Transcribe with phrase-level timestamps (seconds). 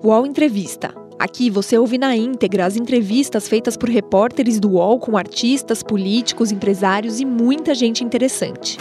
[0.00, 0.94] UOL Entrevista.
[1.18, 6.52] Aqui você ouve na íntegra as entrevistas feitas por repórteres do UOL com artistas, políticos,
[6.52, 8.78] empresários e muita gente interessante.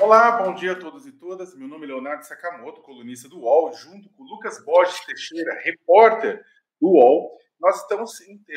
[0.00, 1.56] Olá, bom dia a todos e todas.
[1.56, 6.40] Meu nome é Leonardo Sakamoto, colunista do UOL, junto com Lucas Borges Teixeira, repórter
[6.80, 7.43] do UOL.
[7.64, 8.12] Nós estamos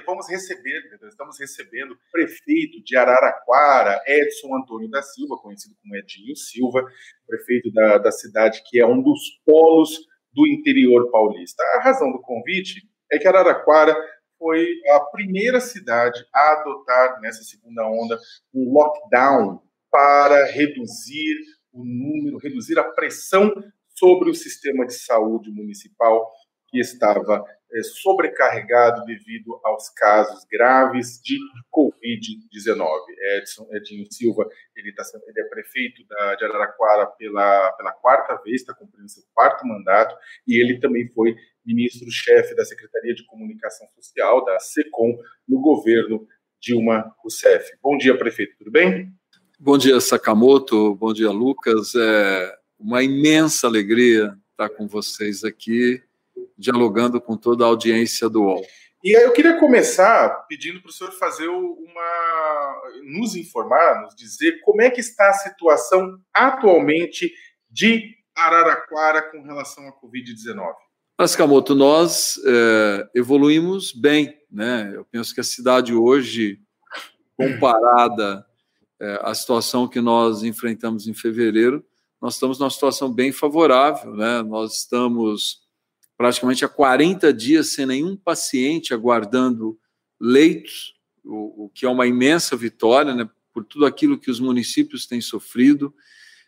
[0.05, 6.85] vamos receber, estamos recebendo prefeito de Araraquara, Edson Antônio da Silva, conhecido como Edinho Silva,
[7.25, 9.97] prefeito da, da cidade que é um dos polos
[10.33, 11.63] do interior paulista.
[11.75, 13.95] A razão do convite é que Araraquara
[14.37, 18.19] foi a primeira cidade a adotar nessa segunda onda
[18.53, 21.33] um lockdown para reduzir
[21.71, 23.53] o número, reduzir a pressão
[23.95, 26.29] sobre o sistema de saúde municipal
[26.67, 27.45] que estava
[27.83, 31.37] sobrecarregado devido aos casos graves de
[31.73, 32.87] Covid-19.
[33.37, 38.61] Edson Edinho Silva, ele, tá, ele é prefeito da, de Araraquara pela, pela quarta vez,
[38.61, 40.15] está cumprindo seu quarto mandato,
[40.47, 46.25] e ele também foi ministro-chefe da Secretaria de Comunicação Social, da SECOM, no governo
[46.61, 47.69] Dilma Rousseff.
[47.81, 49.11] Bom dia, prefeito, tudo bem?
[49.59, 50.95] Bom dia, Sakamoto.
[50.95, 51.93] Bom dia, Lucas.
[51.95, 56.01] É uma imensa alegria estar com vocês aqui,
[56.57, 58.65] dialogando com toda a audiência do UOL.
[59.03, 62.81] E aí eu queria começar pedindo para o senhor fazer uma.
[63.03, 67.31] nos informar, nos dizer como é que está a situação atualmente
[67.69, 70.73] de Araraquara com relação à Covid-19.
[71.27, 74.91] Sakamoto, nós é, evoluímos bem, né?
[74.93, 76.59] Eu penso que a cidade hoje,
[77.35, 78.45] comparada
[78.99, 81.83] é, a situação que nós enfrentamos em fevereiro,
[82.21, 84.43] nós estamos numa situação bem favorável, né?
[84.43, 85.66] Nós estamos
[86.17, 89.79] praticamente há 40 dias sem nenhum paciente aguardando
[90.19, 93.29] leitos, o, o que é uma imensa vitória, né?
[93.53, 95.93] Por tudo aquilo que os municípios têm sofrido.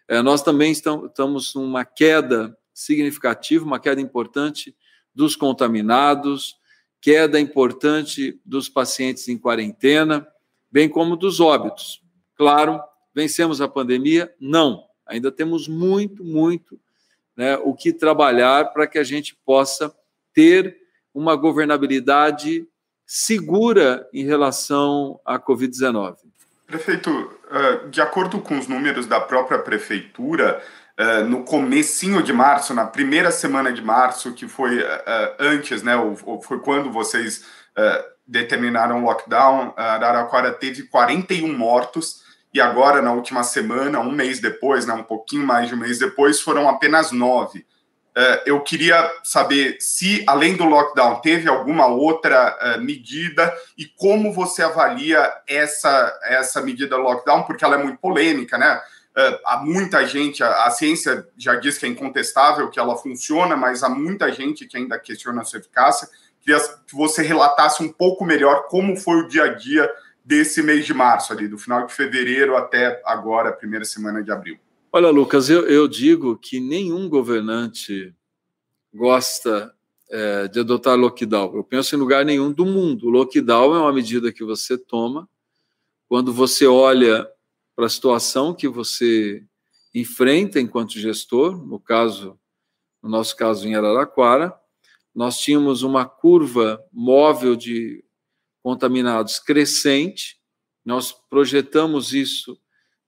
[0.07, 4.75] É, nós também estamos, numa queda significativa, uma queda importante
[5.13, 6.57] dos contaminados,
[7.01, 10.27] queda importante dos pacientes em quarentena,
[10.71, 12.01] bem como dos óbitos.
[12.35, 12.81] Claro,
[13.13, 14.33] vencemos a pandemia?
[14.39, 14.83] Não.
[15.05, 16.79] Ainda temos muito, muito
[17.39, 19.95] né, o que trabalhar para que a gente possa
[20.33, 20.75] ter
[21.13, 22.67] uma governabilidade
[23.07, 26.17] segura em relação à Covid-19.
[26.67, 27.09] Prefeito,
[27.49, 30.61] eh, de acordo com os números da própria prefeitura,
[30.97, 35.93] eh, no comecinho de março, na primeira semana de março, que foi eh, antes, né,
[36.43, 37.45] foi quando vocês
[38.27, 42.21] determinaram o lockdown, Araraquara teve 41 mortos,
[42.53, 45.99] e agora, na última semana, um mês depois, né, um pouquinho mais de um mês
[45.99, 47.65] depois, foram apenas nove.
[48.17, 54.33] Uh, eu queria saber se, além do lockdown, teve alguma outra uh, medida e como
[54.33, 58.81] você avalia essa, essa medida lockdown, porque ela é muito polêmica, né?
[59.15, 63.55] Uh, há muita gente, a, a, ciência já diz que é incontestável, que ela funciona,
[63.55, 66.07] mas há muita gente que ainda questiona a sua eficácia.
[66.41, 69.89] Queria que você relatasse um pouco melhor como foi o dia a dia
[70.29, 74.59] desse mês de março, ali, do final de fevereiro até agora, primeira semana de abril?
[74.91, 78.13] Olha, Lucas, eu, eu digo que nenhum governante
[78.93, 79.73] gosta
[80.07, 81.55] é, de adotar lockdown.
[81.55, 83.09] Eu penso em lugar nenhum do mundo.
[83.09, 85.27] Lockdown é uma medida que você toma
[86.07, 87.27] quando você olha
[87.75, 89.43] para a situação que você
[89.95, 92.39] enfrenta enquanto gestor, no caso,
[93.01, 94.53] no nosso caso em Araraquara,
[95.15, 98.03] nós tínhamos uma curva móvel de
[98.61, 100.37] contaminados crescente.
[100.85, 102.59] Nós projetamos isso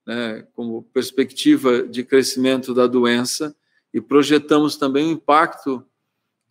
[0.05, 3.55] né, como perspectiva de crescimento da doença
[3.93, 5.85] e projetamos também o impacto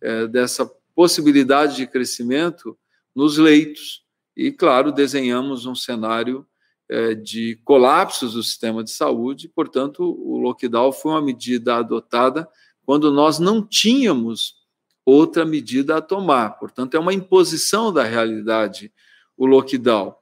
[0.01, 2.77] é, dessa possibilidade de crescimento
[3.15, 4.03] nos leitos.
[4.35, 6.45] E, claro, desenhamos um cenário
[6.89, 12.47] é, de colapsos do sistema de saúde, portanto, o lockdown foi uma medida adotada
[12.85, 14.60] quando nós não tínhamos
[15.05, 16.51] outra medida a tomar.
[16.51, 18.91] Portanto, é uma imposição da realidade
[19.35, 20.15] o lockdown.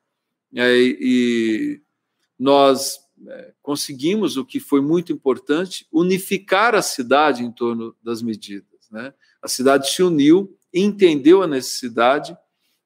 [0.56, 1.82] É, e
[2.38, 2.98] nós
[3.28, 8.90] é, conseguimos, o que foi muito importante, unificar a cidade em torno das medidas.
[8.90, 9.14] Né?
[9.42, 12.36] A cidade se uniu, entendeu a necessidade,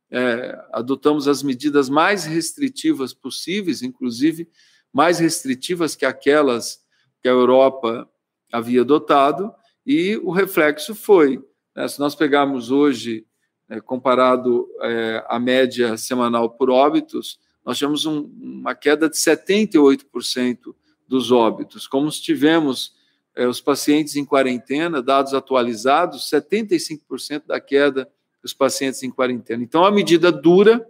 [0.09, 4.49] é, adotamos as medidas mais restritivas possíveis, inclusive
[4.91, 6.83] mais restritivas que aquelas
[7.21, 8.09] que a Europa
[8.51, 9.53] havia adotado,
[9.85, 11.43] e o reflexo foi?
[11.87, 13.25] Se nós pegarmos hoje,
[13.67, 20.75] é, comparado é, à média semanal por óbitos, nós tivemos um, uma queda de 78%
[21.07, 21.87] dos óbitos.
[21.87, 22.93] Como tivemos
[23.35, 28.07] é, os pacientes em quarentena, dados atualizados, 75% da queda
[28.41, 29.63] dos pacientes em quarentena.
[29.63, 30.85] Então, a medida dura,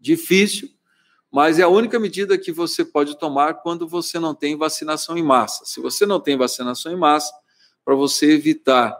[0.00, 0.70] difícil,
[1.30, 5.22] mas é a única medida que você pode tomar quando você não tem vacinação em
[5.22, 5.64] massa.
[5.66, 7.32] Se você não tem vacinação em massa,
[7.84, 8.96] para você evitar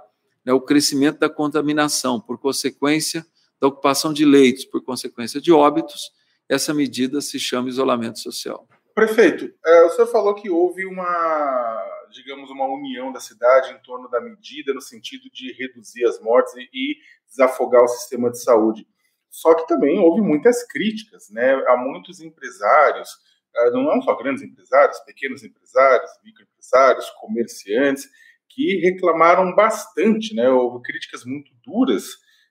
[0.49, 3.23] né, o crescimento da contaminação por consequência
[3.61, 6.11] da ocupação de leitos, por consequência de óbitos,
[6.49, 8.67] essa medida se chama isolamento social.
[8.95, 14.09] Prefeito, é, o senhor falou que houve uma, digamos, uma união da cidade em torno
[14.09, 16.97] da medida no sentido de reduzir as mortes e
[17.29, 18.89] desafogar o sistema de saúde.
[19.29, 21.53] Só que também houve muitas críticas, né?
[21.67, 23.11] Há muitos empresários,
[23.55, 28.09] eh, não só grandes empresários, pequenos empresários, microempresários, comerciantes,
[28.58, 30.50] que reclamaram bastante, né?
[30.50, 32.08] Houve críticas muito duras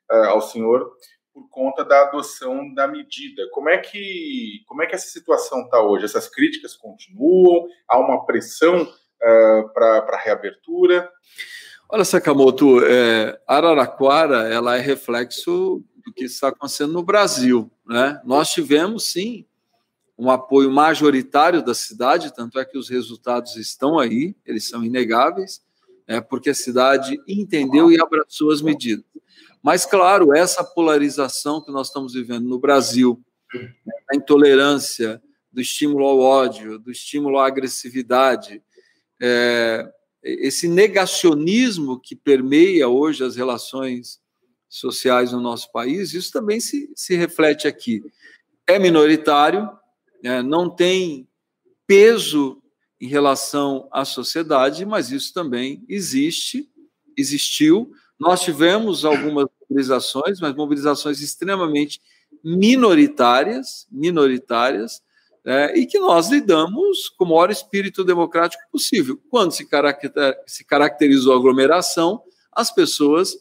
[0.09, 0.89] uh, ao senhor
[1.33, 3.43] por conta da adoção da medida.
[3.51, 6.05] Como é que como é que essa situação está hoje?
[6.05, 7.67] Essas críticas continuam?
[7.89, 11.11] Há uma pressão uh, para a reabertura?
[11.89, 17.69] Olha, Sakamoto, é, Araraquara ela é reflexo do que está acontecendo no Brasil.
[17.85, 18.21] Né?
[18.25, 19.45] Nós tivemos, sim,
[20.17, 25.61] um apoio majoritário da cidade, tanto é que os resultados estão aí, eles são inegáveis,
[26.07, 29.05] é, porque a cidade entendeu e abraçou as medidas.
[29.61, 33.21] Mas, claro, essa polarização que nós estamos vivendo no Brasil,
[34.09, 35.21] a intolerância,
[35.51, 38.61] do estímulo ao ódio, do estímulo à agressividade,
[39.19, 39.91] é,
[40.23, 44.19] esse negacionismo que permeia hoje as relações
[44.69, 48.03] sociais no nosso país, isso também se, se reflete aqui.
[48.67, 49.69] É minoritário,
[50.21, 51.27] né, não tem
[51.87, 52.61] peso
[52.99, 56.67] em relação à sociedade, mas isso também existe,
[57.15, 57.91] existiu.
[58.19, 62.01] Nós tivemos algumas mobilizações, mas mobilizações extremamente
[62.43, 65.01] minoritárias, minoritárias,
[65.45, 69.19] né, e que nós lidamos com o maior espírito democrático possível.
[69.29, 69.67] Quando se,
[70.45, 72.21] se caracterizou a aglomeração,
[72.51, 73.37] as pessoas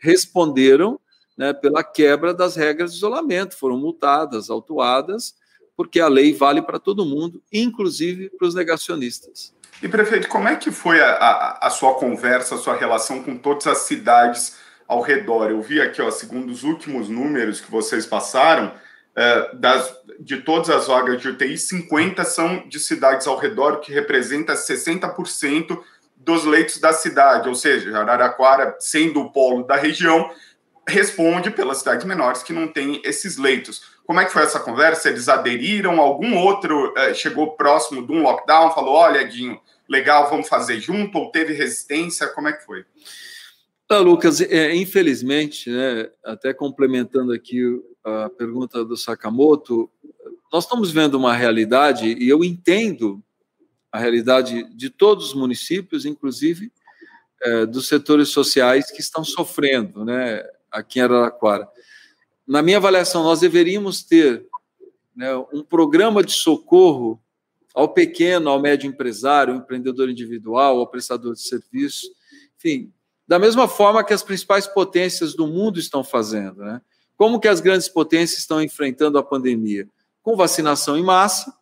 [0.00, 1.00] responderam
[1.36, 5.34] né, pela quebra das regras de isolamento, foram multadas, autuadas,
[5.78, 9.54] porque a lei vale para todo mundo, inclusive para os negacionistas.
[9.80, 13.38] E, prefeito, como é que foi a, a, a, sua conversa, a sua relação com
[13.38, 14.56] todas as cidades
[14.88, 15.50] ao redor?
[15.50, 18.72] Eu vi aqui, ó, segundo os últimos números que vocês passaram,
[19.14, 23.80] é, das, de todas as vagas de UTI, 50 são de cidades ao redor, o
[23.80, 25.80] que representa 60%
[26.16, 30.28] dos leitos da cidade, ou seja, Araraquara, sendo o polo da região,
[30.88, 33.96] responde pelas cidades menores que não têm esses leitos.
[34.08, 35.10] Como é que foi essa conversa?
[35.10, 36.00] Eles aderiram?
[36.00, 41.18] Algum outro eh, chegou próximo de um lockdown, falou: olha, Edinho, legal, vamos fazer junto?
[41.18, 42.26] Ou teve resistência?
[42.28, 42.86] Como é que foi?
[43.86, 47.62] Ah, Lucas, é, infelizmente, né, até complementando aqui
[48.02, 49.90] a pergunta do Sakamoto,
[50.50, 53.22] nós estamos vendo uma realidade, e eu entendo
[53.92, 56.72] a realidade de todos os municípios, inclusive
[57.42, 61.68] é, dos setores sociais que estão sofrendo, né, aqui em Araraquara.
[62.48, 64.46] Na minha avaliação, nós deveríamos ter
[65.14, 67.20] né, um programa de socorro
[67.74, 72.10] ao pequeno, ao médio empresário, ao empreendedor individual, ao prestador de serviço,
[72.56, 72.90] enfim,
[73.26, 76.80] da mesma forma que as principais potências do mundo estão fazendo, né?
[77.18, 79.86] Como que as grandes potências estão enfrentando a pandemia?
[80.22, 81.52] Com vacinação em massa,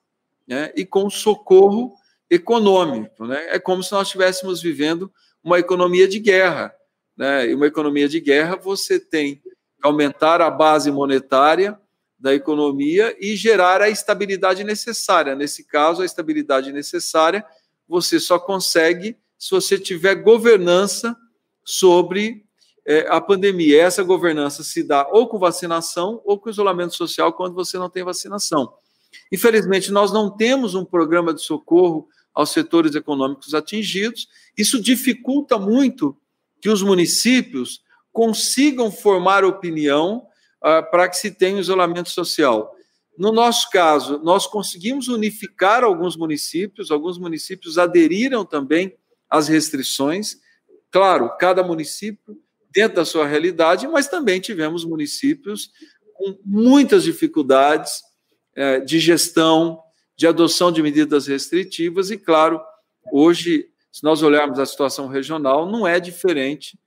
[0.46, 1.94] né, e com socorro
[2.30, 3.26] econômico.
[3.26, 3.54] Né?
[3.56, 5.10] É como se nós estivéssemos vivendo
[5.42, 6.72] uma economia de guerra.
[7.16, 7.50] Né?
[7.50, 9.42] E uma economia de guerra, você tem
[9.82, 11.78] aumentar a base monetária
[12.18, 15.34] da economia e gerar a estabilidade necessária.
[15.34, 17.44] Nesse caso, a estabilidade necessária
[17.88, 21.16] você só consegue se você tiver governança
[21.64, 22.44] sobre
[22.84, 23.82] é, a pandemia.
[23.82, 28.02] Essa governança se dá ou com vacinação ou com isolamento social quando você não tem
[28.02, 28.72] vacinação.
[29.30, 34.28] Infelizmente, nós não temos um programa de socorro aos setores econômicos atingidos.
[34.56, 36.16] Isso dificulta muito
[36.60, 37.82] que os municípios
[38.16, 40.26] consigam formar opinião
[40.64, 42.74] uh, para que se tenha isolamento social.
[43.18, 48.96] No nosso caso, nós conseguimos unificar alguns municípios, alguns municípios aderiram também
[49.28, 50.38] às restrições.
[50.90, 55.70] Claro, cada município dentro da sua realidade, mas também tivemos municípios
[56.14, 58.00] com muitas dificuldades
[58.54, 59.78] eh, de gestão,
[60.16, 62.62] de adoção de medidas restritivas, e, claro,
[63.12, 66.78] hoje, se nós olharmos a situação regional, não é diferente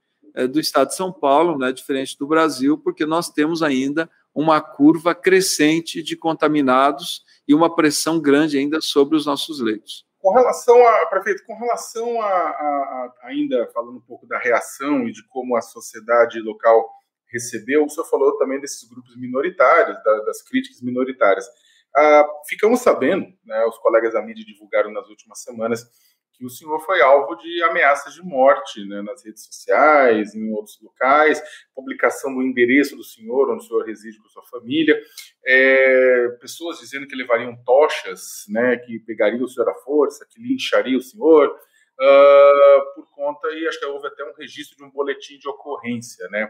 [0.47, 4.61] do estado de São Paulo, não é diferente do Brasil, porque nós temos ainda uma
[4.61, 10.05] curva crescente de contaminados e uma pressão grande ainda sobre os nossos leitos.
[10.19, 15.07] Com relação a, prefeito, com relação a, a, a, ainda falando um pouco da reação
[15.07, 16.89] e de como a sociedade local
[17.31, 21.47] recebeu, o senhor falou também desses grupos minoritários, da, das críticas minoritárias.
[21.95, 25.89] Ah, ficamos sabendo, né, os colegas da mídia divulgaram nas últimas semanas,
[26.39, 30.79] que o senhor foi alvo de ameaças de morte né, nas redes sociais, em outros
[30.81, 31.43] locais,
[31.75, 34.97] publicação do endereço do senhor, onde o senhor reside com sua família,
[35.45, 40.97] é, pessoas dizendo que levariam tochas, né, que pegariam o senhor à força, que linchariam
[40.97, 41.53] o senhor,
[41.99, 46.25] uh, por conta, e acho que houve até um registro de um boletim de ocorrência.
[46.29, 46.45] Né?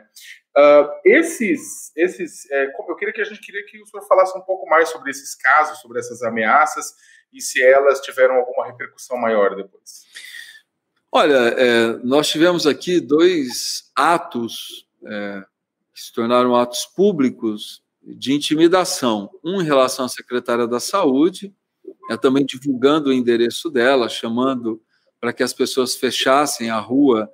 [0.55, 4.41] Uh, esses, esses é, eu queria que a gente queria que o senhor falasse um
[4.41, 6.93] pouco mais sobre esses casos, sobre essas ameaças,
[7.31, 10.05] e se elas tiveram alguma repercussão maior depois.
[11.11, 15.43] Olha, é, nós tivemos aqui dois atos é,
[15.93, 19.29] que se tornaram atos públicos de intimidação.
[19.43, 21.53] Um em relação à secretária da Saúde,
[22.09, 24.81] é, também divulgando o endereço dela, chamando
[25.19, 27.29] para que as pessoas fechassem a rua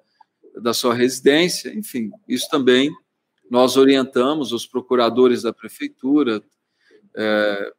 [0.62, 1.74] da sua residência.
[1.74, 2.92] Enfim, isso também
[3.50, 6.42] nós orientamos os procuradores da prefeitura,
[7.16, 7.74] é,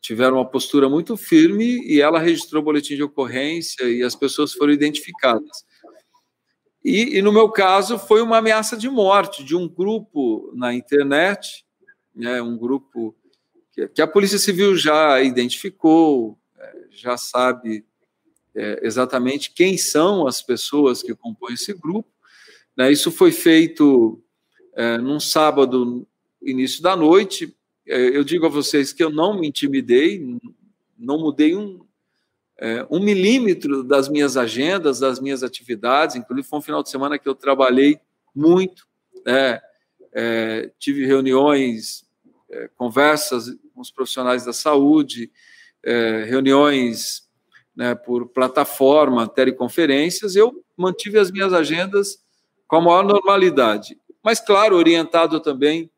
[0.00, 4.52] tiveram uma postura muito firme e ela registrou o boletim de ocorrência e as pessoas
[4.52, 5.64] foram identificadas.
[6.82, 11.66] E, e, no meu caso foi uma ameaça de morte de um grupo na internet,
[12.14, 13.14] né, um grupo
[13.70, 17.84] que, que a Polícia Civil já identificou, é, já sabe
[18.54, 22.08] é, exatamente quem são as pessoas que compõem esse grupo.
[22.74, 24.22] Né, isso foi feito
[24.74, 26.06] é, num sábado,
[26.42, 27.54] início da noite,
[27.92, 30.38] eu digo a vocês que eu não me intimidei,
[30.98, 31.84] não mudei um,
[32.58, 36.16] é, um milímetro das minhas agendas, das minhas atividades.
[36.16, 37.98] Inclusive, foi um final de semana que eu trabalhei
[38.34, 38.86] muito,
[39.26, 39.60] né?
[40.12, 42.04] é, tive reuniões,
[42.50, 45.30] é, conversas com os profissionais da saúde,
[45.84, 47.28] é, reuniões
[47.74, 50.36] né, por plataforma, teleconferências.
[50.36, 52.22] Eu mantive as minhas agendas
[52.66, 55.90] com a maior normalidade, mas, claro, orientado também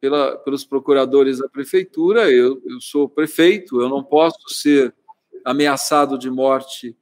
[0.00, 2.30] pela, pelos procuradores da prefeitura.
[2.30, 4.94] Eu, eu sou prefeito, eu não posso ser
[5.44, 6.96] ameaçado de morte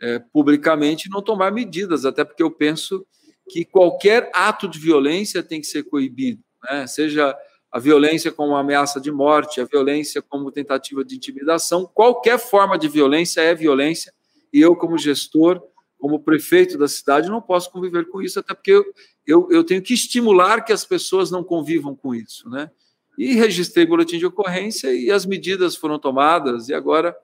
[0.00, 3.06] é, publicamente e não tomar medidas, até porque eu penso
[3.48, 6.86] que qualquer ato de violência tem que ser coibido, né?
[6.86, 7.36] seja
[7.70, 12.88] a violência como ameaça de morte, a violência como tentativa de intimidação, qualquer forma de
[12.88, 14.12] violência é violência,
[14.52, 15.62] e eu, como gestor,
[16.02, 18.84] como prefeito da cidade, não posso conviver com isso, até porque eu,
[19.24, 22.72] eu, eu tenho que estimular que as pessoas não convivam com isso, né?
[23.16, 27.16] E registrei boletim de ocorrência e as medidas foram tomadas, e agora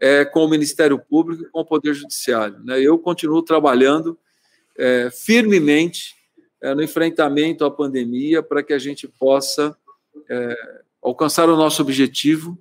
[0.00, 2.60] é, com o Ministério Público e com o Poder Judiciário.
[2.64, 2.80] Né?
[2.80, 4.16] Eu continuo trabalhando
[4.78, 6.14] é, firmemente
[6.62, 9.76] é, no enfrentamento à pandemia para que a gente possa
[10.30, 10.54] é,
[11.02, 12.56] alcançar o nosso objetivo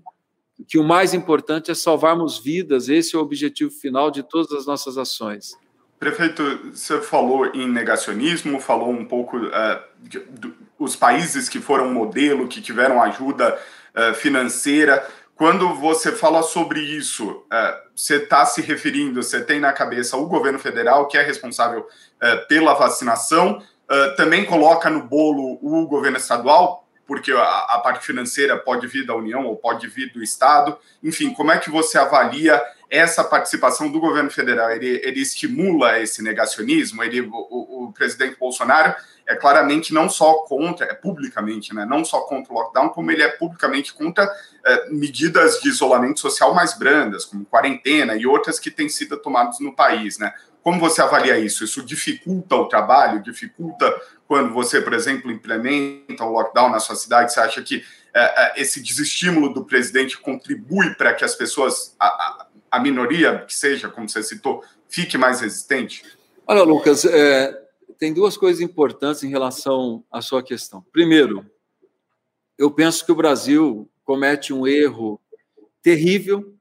[0.68, 4.66] que o mais importante é salvarmos vidas, esse é o objetivo final de todas as
[4.66, 5.56] nossas ações.
[6.00, 11.92] Prefeito, você falou em negacionismo, falou um pouco uh, de, de, os países que foram
[11.92, 13.60] modelo, que tiveram ajuda
[13.96, 15.08] uh, financeira.
[15.36, 20.28] Quando você fala sobre isso, uh, você está se referindo, você tem na cabeça o
[20.28, 21.88] governo federal, que é responsável
[22.50, 23.62] pela vacinação,
[24.18, 29.16] também coloca no bolo o governo estadual, porque a, a, parte financeira pode vir da
[29.16, 30.78] União ou pode vir do Estado.
[31.02, 34.70] Enfim, como é que você avalia essa participação do governo federal?
[34.72, 37.02] Ele, ele estimula esse negacionismo?
[37.02, 38.94] Ele, o, o, presidente Bolsonaro
[39.26, 43.24] é claramente não só contra, é publicamente, né, não só contra o lockdown, como ele
[43.24, 44.30] é publicamente contra
[44.66, 49.60] é, medidas de isolamento social mais brandas, como quarentena e outras que têm sido tomadas
[49.60, 50.18] no país.
[50.18, 50.34] Né?
[50.68, 51.64] Como você avalia isso?
[51.64, 53.90] Isso dificulta o trabalho, dificulta
[54.28, 57.32] quando você, por exemplo, implementa o lockdown na sua cidade?
[57.32, 62.48] Você acha que é, é esse desestímulo do presidente contribui para que as pessoas, a,
[62.70, 66.04] a, minoria que seja, como você citou, fique mais resistente?
[66.46, 67.58] Olha, Lucas, é,
[67.98, 70.86] tem duas coisas importantes em relação à sua questão.
[70.92, 71.50] Primeiro,
[72.58, 75.18] eu penso que o Brasil comete um erro
[75.82, 76.54] terrível,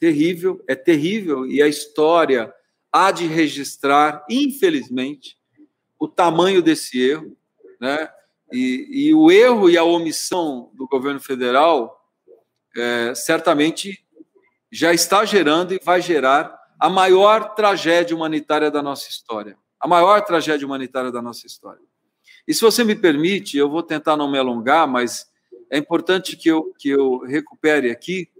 [0.00, 2.50] terrível, é terrível, e a história
[2.96, 5.36] há de registrar, infelizmente,
[5.98, 7.36] o tamanho desse erro,
[7.78, 8.08] né?
[8.50, 12.00] E, e o erro e a omissão do governo federal
[12.74, 14.02] é, certamente
[14.72, 19.58] já está gerando e vai gerar a maior tragédia humanitária da nossa história.
[19.78, 21.82] A maior tragédia humanitária da nossa história.
[22.48, 25.26] E se você me permite, eu vou tentar não me alongar, mas
[25.70, 28.30] é importante que eu, que eu recupere aqui.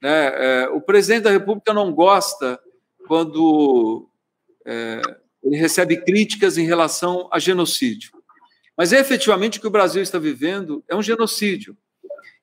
[0.00, 0.26] Né?
[0.62, 2.60] É, o presidente da República não gosta
[3.06, 4.08] quando
[4.64, 5.00] é,
[5.42, 8.10] ele recebe críticas em relação a genocídio.
[8.76, 11.76] Mas efetivamente o que o Brasil está vivendo é um genocídio.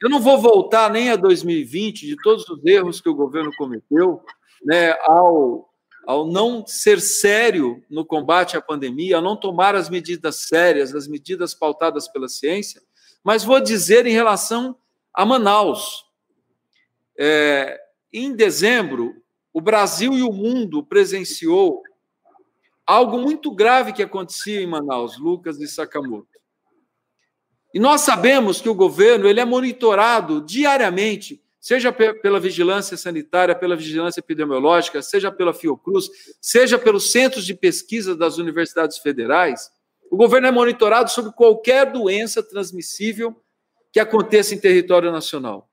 [0.01, 4.21] Eu não vou voltar nem a 2020 de todos os erros que o governo cometeu,
[4.65, 5.69] né, ao,
[6.05, 11.07] ao não ser sério no combate à pandemia, ao não tomar as medidas sérias, as
[11.07, 12.81] medidas pautadas pela ciência,
[13.23, 14.75] mas vou dizer em relação
[15.13, 16.03] a Manaus.
[17.17, 17.79] É,
[18.11, 19.22] em dezembro,
[19.53, 21.83] o Brasil e o mundo presenciou
[22.85, 26.27] algo muito grave que acontecia em Manaus, Lucas e Sakamoto.
[27.73, 33.75] E nós sabemos que o governo ele é monitorado diariamente, seja pela vigilância sanitária, pela
[33.75, 36.09] vigilância epidemiológica, seja pela Fiocruz,
[36.41, 39.71] seja pelos centros de pesquisa das universidades federais.
[40.11, 43.35] O governo é monitorado sobre qualquer doença transmissível
[43.91, 45.69] que aconteça em território nacional.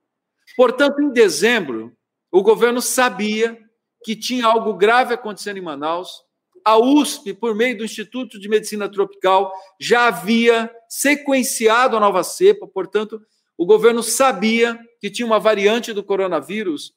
[0.57, 1.93] Portanto, em dezembro,
[2.31, 3.59] o governo sabia
[4.03, 6.23] que tinha algo grave acontecendo em Manaus.
[6.65, 12.67] A USP, por meio do Instituto de Medicina Tropical, já havia sequenciado a nova cepa,
[12.67, 13.21] portanto,
[13.57, 16.95] o governo sabia que tinha uma variante do coronavírus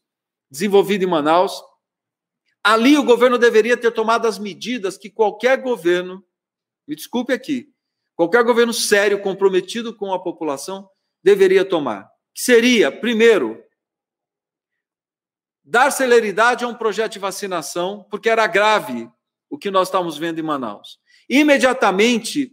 [0.50, 1.62] desenvolvida em Manaus.
[2.64, 6.24] Ali o governo deveria ter tomado as medidas que qualquer governo,
[6.88, 7.70] me desculpe aqui,
[8.16, 10.90] qualquer governo sério comprometido com a população
[11.24, 12.10] deveria tomar.
[12.34, 13.63] Que seria, primeiro,
[15.64, 19.10] dar celeridade a um projeto de vacinação, porque era grave
[19.50, 21.00] o que nós estávamos vendo em Manaus.
[21.30, 22.52] Imediatamente,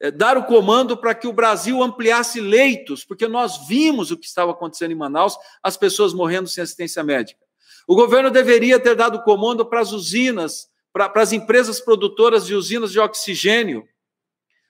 [0.00, 4.26] é, dar o comando para que o Brasil ampliasse leitos, porque nós vimos o que
[4.26, 7.40] estava acontecendo em Manaus, as pessoas morrendo sem assistência médica.
[7.86, 12.54] O governo deveria ter dado comando para as usinas, para, para as empresas produtoras de
[12.54, 13.88] usinas de oxigênio,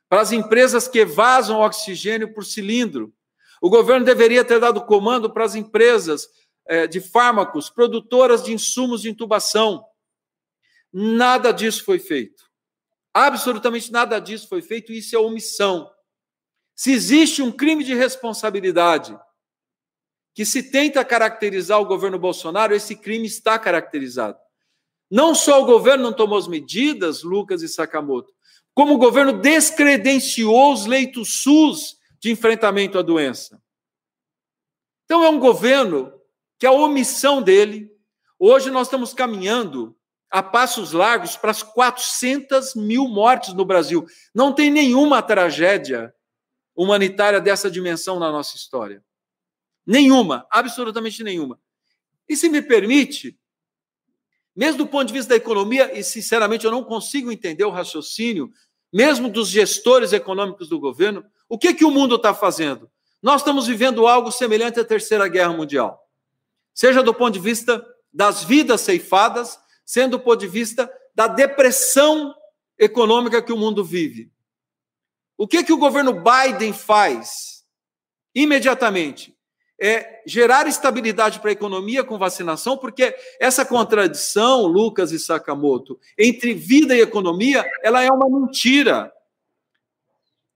[0.08, 3.12] para as empresas que vazam oxigênio por cilindro.
[3.60, 6.28] O governo deveria ter dado comando para as empresas
[6.90, 9.84] de fármacos, produtoras de insumos de intubação.
[10.92, 12.44] Nada disso foi feito.
[13.14, 15.90] Absolutamente nada disso foi feito, isso é omissão.
[16.74, 19.18] Se existe um crime de responsabilidade
[20.34, 24.38] que se tenta caracterizar o governo Bolsonaro, esse crime está caracterizado.
[25.10, 28.34] Não só o governo não tomou as medidas, Lucas e Sakamoto,
[28.74, 33.62] como o governo descredenciou os leitos SUS de enfrentamento à doença.
[35.04, 36.12] Então, é um governo
[36.58, 37.90] que a omissão dele,
[38.38, 39.96] hoje nós estamos caminhando
[40.30, 44.06] a passos largos para as 400 mil mortes no Brasil.
[44.34, 46.14] Não tem nenhuma tragédia
[46.74, 49.02] humanitária dessa dimensão na nossa história.
[49.86, 51.60] Nenhuma, absolutamente nenhuma.
[52.28, 53.38] E se me permite,
[54.54, 58.50] mesmo do ponto de vista da economia, e sinceramente eu não consigo entender o raciocínio,
[58.92, 62.90] mesmo dos gestores econômicos do governo, o que, que o mundo está fazendo?
[63.22, 66.05] Nós estamos vivendo algo semelhante à Terceira Guerra Mundial
[66.76, 72.34] seja do ponto de vista das vidas ceifadas, sendo do ponto de vista da depressão
[72.78, 74.30] econômica que o mundo vive.
[75.38, 77.64] O que que o governo Biden faz
[78.34, 79.34] imediatamente?
[79.80, 86.54] É gerar estabilidade para a economia com vacinação, porque essa contradição, Lucas e Sakamoto, entre
[86.54, 89.12] vida e economia, ela é uma mentira.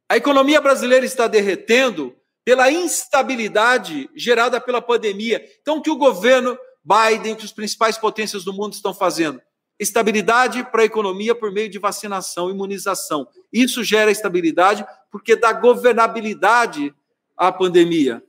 [0.08, 2.14] A economia brasileira está derretendo
[2.50, 5.40] pela instabilidade gerada pela pandemia.
[5.62, 9.40] Então, o que o governo Biden, que as principais potências do mundo estão fazendo?
[9.78, 13.28] Estabilidade para a economia por meio de vacinação, imunização.
[13.52, 16.92] Isso gera estabilidade porque dá governabilidade
[17.36, 18.20] à pandemia.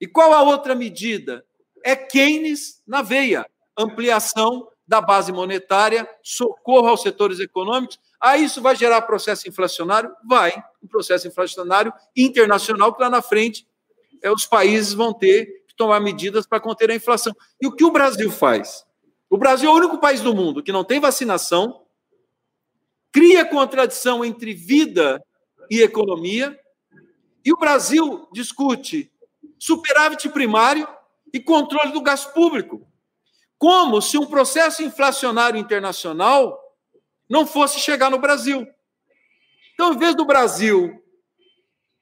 [0.00, 1.44] E qual a outra medida?
[1.84, 3.44] É Keynes na veia,
[3.76, 8.00] ampliação da base monetária, socorro aos setores econômicos.
[8.20, 10.10] Aí isso vai gerar processo inflacionário?
[10.24, 13.66] Vai um processo inflacionário internacional que lá na frente
[14.22, 17.34] é, os países vão ter que tomar medidas para conter a inflação.
[17.60, 18.84] E o que o Brasil faz?
[19.30, 21.82] O Brasil é o único país do mundo que não tem vacinação,
[23.12, 25.22] cria contradição entre vida
[25.70, 26.58] e economia,
[27.44, 29.12] e o Brasil discute
[29.58, 30.88] superávit primário
[31.32, 32.86] e controle do gasto público.
[33.58, 36.58] Como se um processo inflacionário internacional
[37.28, 38.66] não fosse chegar no Brasil.
[39.74, 41.02] Então, em vez do Brasil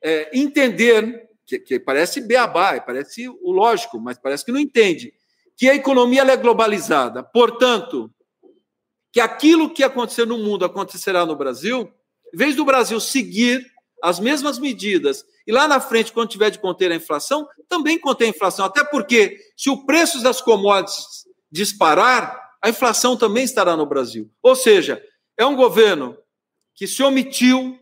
[0.02, 5.12] é, entender, que, que, parece beabá, parece o lógico, mas parece que não entende,
[5.56, 8.10] que a economia é globalizada, portanto,
[9.12, 11.90] que aquilo que acontecer no mundo acontecerá no Brasil,
[12.32, 13.66] em vez do Brasil seguir
[14.02, 18.24] as mesmas medidas e lá na frente, quando tiver de conter a inflação, também conter
[18.24, 23.86] a inflação, até porque se o preço das commodities disparar, a inflação também estará no
[23.86, 24.28] Brasil.
[24.42, 25.00] Ou seja,
[25.36, 26.16] é um governo
[26.74, 27.78] que se omitiu,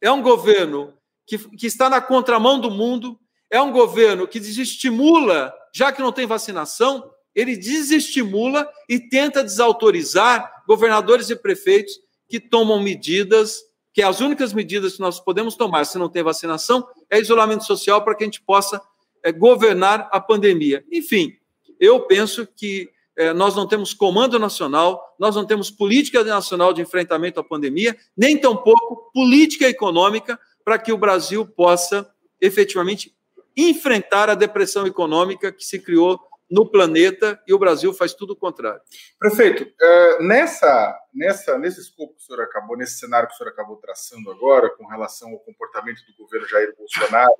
[0.00, 0.94] é um governo
[1.26, 3.18] que, que está na contramão do mundo,
[3.50, 10.62] é um governo que desestimula, já que não tem vacinação, ele desestimula e tenta desautorizar
[10.66, 11.94] governadores e prefeitos
[12.28, 13.62] que tomam medidas,
[13.92, 18.02] que as únicas medidas que nós podemos tomar se não tem vacinação é isolamento social
[18.02, 18.80] para que a gente possa
[19.22, 20.84] é, governar a pandemia.
[20.90, 21.32] Enfim,
[21.78, 22.93] eu penso que é,
[23.34, 28.36] nós não temos comando nacional, nós não temos política nacional de enfrentamento à pandemia, nem
[28.36, 33.14] tampouco política econômica para que o Brasil possa efetivamente
[33.56, 36.18] enfrentar a depressão econômica que se criou
[36.50, 38.80] no planeta e o Brasil faz tudo o contrário.
[39.18, 43.50] Prefeito, uh, nessa, nessa, nesse escopo que o senhor acabou, nesse cenário que o senhor
[43.50, 47.32] acabou traçando agora, com relação ao comportamento do governo Jair Bolsonaro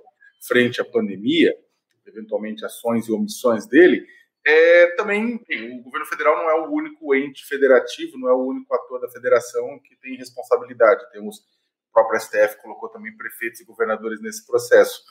[0.46, 1.54] frente à pandemia,
[2.06, 4.04] eventualmente ações e omissões dele,
[4.46, 5.40] é, também
[5.78, 9.08] o governo federal não é o único ente federativo, não é o único ator da
[9.08, 11.10] federação que tem responsabilidade.
[11.12, 15.02] Temos o próprio STF colocou também prefeitos e governadores nesse processo.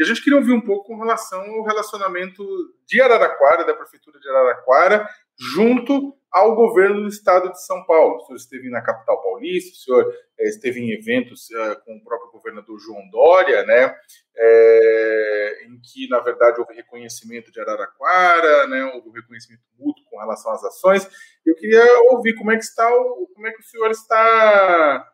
[0.00, 2.42] E a gente queria ouvir um pouco com relação ao relacionamento
[2.86, 5.06] de Araraquara, da Prefeitura de Araraquara,
[5.38, 8.16] junto ao governo do estado de São Paulo.
[8.16, 12.02] O senhor esteve na capital paulista, o senhor é, esteve em eventos é, com o
[12.02, 13.94] próprio governador João Dória, né,
[14.38, 20.18] é, em que, na verdade, houve reconhecimento de Araraquara, né, houve um reconhecimento mútuo com
[20.18, 21.06] relação às ações.
[21.44, 25.12] Eu queria ouvir como é que está o, como é que o senhor está,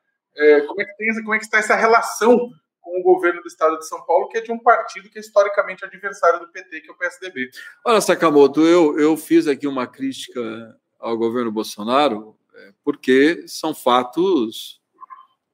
[0.68, 2.52] como é que tem, como é que está essa relação
[2.96, 5.84] o governo do estado de São Paulo, que é de um partido que é historicamente
[5.84, 7.50] adversário do PT, que é o PSDB.
[7.84, 14.80] Olha, Sakamoto, eu, eu fiz aqui uma crítica ao governo Bolsonaro, é, porque são fatos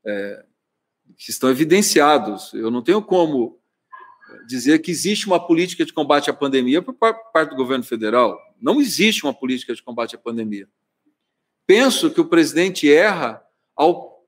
[0.04, 0.44] é,
[1.16, 2.54] que estão evidenciados.
[2.54, 3.60] Eu não tenho como
[4.46, 8.38] dizer que existe uma política de combate à pandemia por parte do governo federal.
[8.60, 10.68] Não existe uma política de combate à pandemia.
[11.66, 14.24] Penso que o presidente erra ao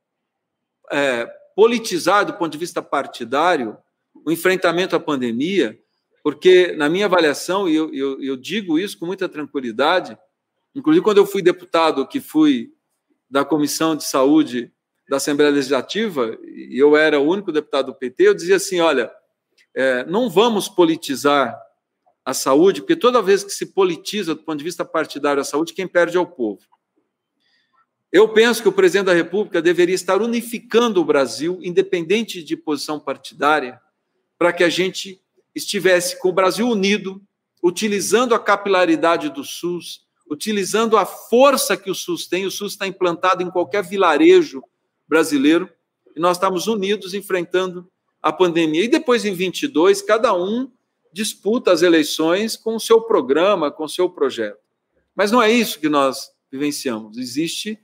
[0.90, 3.76] é, politizar do ponto de vista partidário
[4.24, 5.78] o enfrentamento à pandemia,
[6.22, 10.16] porque, na minha avaliação, e eu, eu, eu, digo isso com muita tranquilidade,
[10.74, 12.72] inclusive quando eu fui deputado, que fui
[13.28, 14.72] da Comissão de Saúde
[15.08, 19.12] da Assembleia Legislativa, e eu era o único deputado do PT, eu dizia assim: olha,
[19.74, 21.54] é, não vamos politizar
[22.24, 25.74] a saúde, porque toda vez que se politiza do ponto de vista partidário a saúde,
[25.74, 26.62] quem perde é o povo.
[28.14, 33.00] Eu penso que o presidente da República deveria estar unificando o Brasil, independente de posição
[33.00, 33.80] partidária,
[34.38, 35.20] para que a gente
[35.52, 37.20] estivesse com o Brasil unido,
[37.60, 42.46] utilizando a capilaridade do SUS, utilizando a força que o SUS tem.
[42.46, 44.62] O SUS está implantado em qualquer vilarejo
[45.08, 45.68] brasileiro
[46.14, 47.90] e nós estamos unidos enfrentando
[48.22, 48.84] a pandemia.
[48.84, 50.70] E depois, em 22, cada um
[51.12, 54.60] disputa as eleições com o seu programa, com o seu projeto.
[55.16, 57.18] Mas não é isso que nós vivenciamos.
[57.18, 57.76] Existe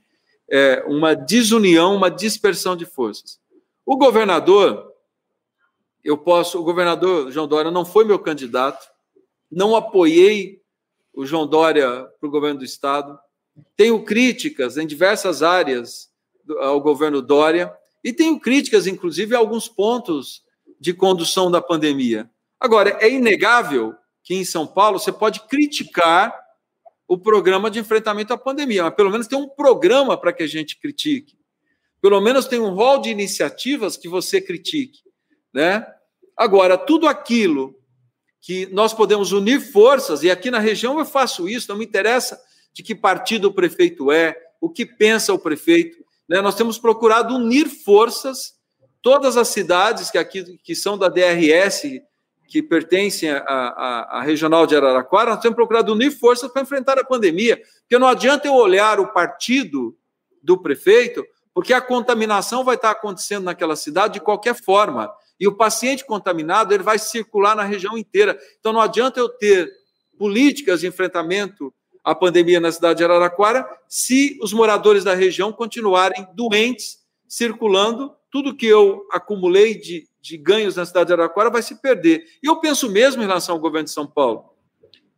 [0.51, 3.39] é, uma desunião, uma dispersão de forças.
[3.85, 4.91] O governador,
[6.03, 8.85] eu posso, o governador João Dória não foi meu candidato,
[9.49, 10.61] não apoiei
[11.13, 13.17] o João Dória para o governo do estado,
[13.77, 16.09] tenho críticas em diversas áreas
[16.59, 20.43] ao governo Dória e tenho críticas, inclusive, a alguns pontos
[20.79, 22.29] de condução da pandemia.
[22.59, 26.40] Agora, é inegável que em São Paulo você pode criticar
[27.11, 30.47] o programa de enfrentamento à pandemia, mas pelo menos tem um programa para que a
[30.47, 31.37] gente critique.
[32.01, 35.01] Pelo menos tem um rol de iniciativas que você critique,
[35.53, 35.85] né?
[36.37, 37.75] Agora, tudo aquilo
[38.39, 42.41] que nós podemos unir forças, e aqui na região eu faço isso, não me interessa
[42.73, 45.97] de que partido o prefeito é, o que pensa o prefeito,
[46.29, 46.39] né?
[46.39, 48.53] Nós temos procurado unir forças,
[49.01, 51.83] todas as cidades que aqui que são da DRS
[52.51, 57.55] que pertencem à, regional de Araraquara, nós temos procurado unir forças para enfrentar a pandemia,
[57.79, 59.97] porque não adianta eu olhar o partido
[60.43, 65.09] do prefeito, porque a contaminação vai estar acontecendo naquela cidade de qualquer forma,
[65.39, 68.37] e o paciente contaminado ele vai circular na região inteira.
[68.59, 69.71] Então não adianta eu ter
[70.17, 76.27] políticas de enfrentamento à pandemia na cidade de Araraquara se os moradores da região continuarem
[76.33, 76.97] doentes,
[77.29, 82.25] circulando, tudo que eu acumulei de de ganhos na cidade de Araraquara vai se perder.
[82.41, 84.53] E eu penso mesmo em relação ao governo de São Paulo.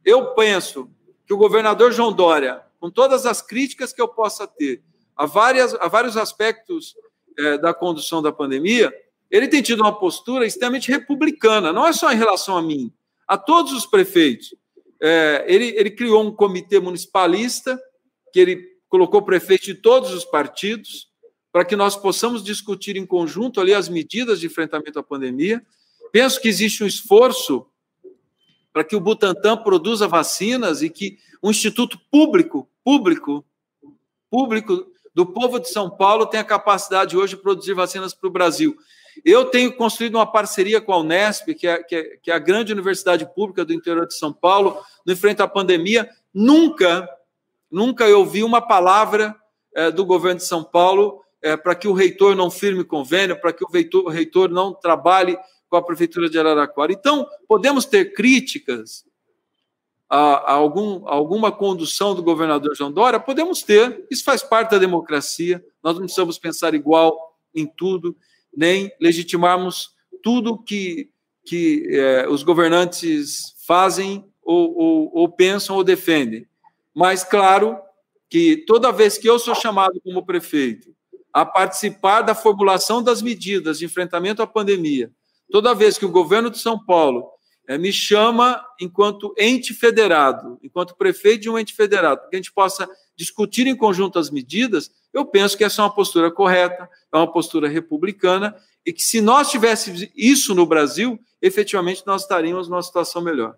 [0.03, 0.89] Eu penso
[1.27, 4.81] que o governador João Dória, com todas as críticas que eu possa ter
[5.15, 6.95] a, várias, a vários aspectos
[7.37, 8.93] é, da condução da pandemia,
[9.29, 12.93] ele tem tido uma postura extremamente republicana, não é só em relação a mim,
[13.27, 14.55] a todos os prefeitos.
[15.01, 17.79] É, ele, ele criou um comitê municipalista,
[18.31, 21.09] que ele colocou prefeitos de todos os partidos,
[21.53, 25.63] para que nós possamos discutir em conjunto ali as medidas de enfrentamento à pandemia.
[26.11, 27.67] Penso que existe um esforço
[28.73, 33.45] para que o Butantan produza vacinas e que um instituto público, público,
[34.31, 38.75] público do povo de São Paulo tenha capacidade hoje de produzir vacinas para o Brasil.
[39.23, 42.39] Eu tenho construído uma parceria com a Unesp, que é, que, é, que é a
[42.39, 46.09] grande universidade pública do interior de São Paulo, no enfrenta à pandemia.
[46.33, 47.07] Nunca,
[47.69, 49.35] nunca eu ouvi uma palavra
[49.75, 53.51] é, do governo de São Paulo é, para que o reitor não firme convênio, para
[53.51, 55.37] que o reitor, o reitor não trabalhe
[55.69, 56.93] com a Prefeitura de Araraquara.
[56.93, 59.03] Então, podemos ter críticas
[60.09, 63.19] a, a, algum, a alguma condução do governador João Dória?
[63.19, 68.15] Podemos ter, isso faz parte da democracia, nós não precisamos pensar igual em tudo,
[68.55, 69.91] nem legitimarmos
[70.23, 71.09] tudo que,
[71.45, 76.47] que é, os governantes fazem ou, ou, ou pensam ou defendem.
[76.95, 77.77] Mas, claro,
[78.29, 80.93] que toda vez que eu sou chamado como prefeito
[81.33, 85.11] a participar da formulação das medidas de enfrentamento à pandemia,
[85.51, 87.25] toda vez que o governo de São Paulo
[87.67, 92.51] é, me chama enquanto ente federado, enquanto prefeito de um ente federado, que a gente
[92.51, 97.17] possa discutir em conjunto as medidas, eu penso que essa é uma postura correta, é
[97.17, 102.81] uma postura republicana, e que se nós tivéssemos isso no Brasil, efetivamente nós estaríamos numa
[102.81, 103.55] situação melhor.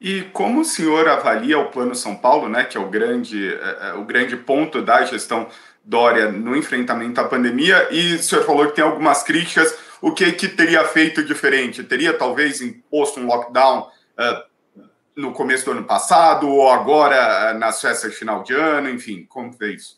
[0.00, 3.94] E como o senhor avalia o Plano São Paulo, né, que é o grande, é,
[3.94, 5.48] o grande ponto da gestão
[5.84, 10.30] Dória no enfrentamento à pandemia, e o senhor falou que tem algumas críticas, o que,
[10.32, 11.82] que teria feito diferente?
[11.82, 14.82] Teria talvez imposto um lockdown uh,
[15.16, 19.24] no começo do ano passado, ou agora uh, nas festas de final de ano, enfim,
[19.28, 19.96] como fez isso?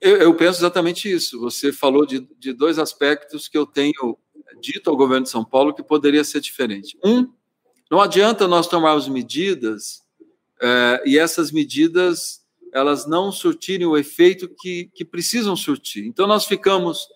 [0.00, 1.40] Eu, eu, penso exatamente isso.
[1.40, 4.16] Você falou de, de dois aspectos que eu tenho
[4.60, 6.96] dito ao governo de São Paulo que poderia ser diferente.
[7.04, 7.28] Um,
[7.90, 10.04] não adianta nós tomarmos medidas
[10.60, 16.06] é, e essas medidas elas não surtirem o efeito que, que precisam surtir.
[16.06, 17.06] Então nós ficamos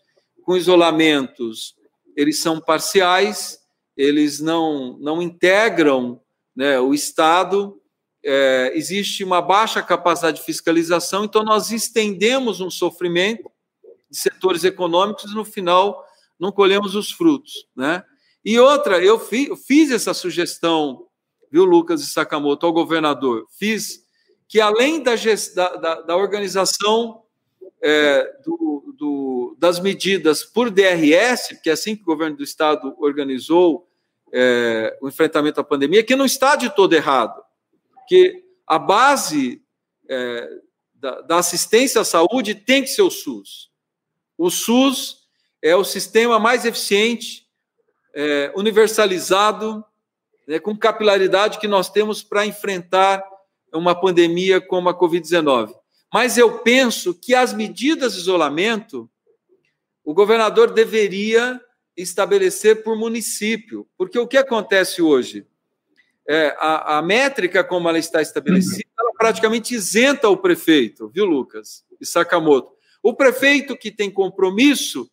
[0.43, 1.75] com isolamentos,
[2.17, 3.59] eles são parciais,
[3.97, 6.21] eles não não integram
[6.55, 7.79] né, o Estado.
[8.25, 13.51] É, existe uma baixa capacidade de fiscalização, então nós estendemos um sofrimento
[14.09, 16.05] de setores econômicos e no final
[16.39, 18.05] não colhemos os frutos, né?
[18.45, 21.07] E outra, eu fiz, eu fiz essa sugestão,
[21.51, 24.02] viu, Lucas e Sakamoto, ao governador, fiz
[24.53, 25.15] que além da,
[25.77, 27.23] da, da organização
[27.81, 32.95] é, do, do, das medidas por DRS, que é assim que o governo do estado
[32.99, 33.89] organizou
[34.31, 37.43] é, o enfrentamento à pandemia, que não está de todo errado,
[38.07, 39.63] que a base
[40.07, 40.51] é,
[40.97, 43.71] da, da assistência à saúde tem que ser o SUS.
[44.37, 45.27] O SUS
[45.63, 47.49] é o sistema mais eficiente
[48.15, 49.83] é, universalizado,
[50.47, 53.32] né, com capilaridade que nós temos para enfrentar
[53.73, 55.75] uma pandemia como a Covid-19.
[56.13, 59.11] Mas eu penso que as medidas de isolamento,
[60.05, 61.61] o governador deveria
[61.97, 65.47] estabelecer por município, porque o que acontece hoje?
[66.29, 71.85] É, a, a métrica como ela está estabelecida, ela praticamente isenta o prefeito, viu, Lucas
[72.01, 72.73] e Sakamoto?
[73.03, 75.11] O prefeito que tem compromisso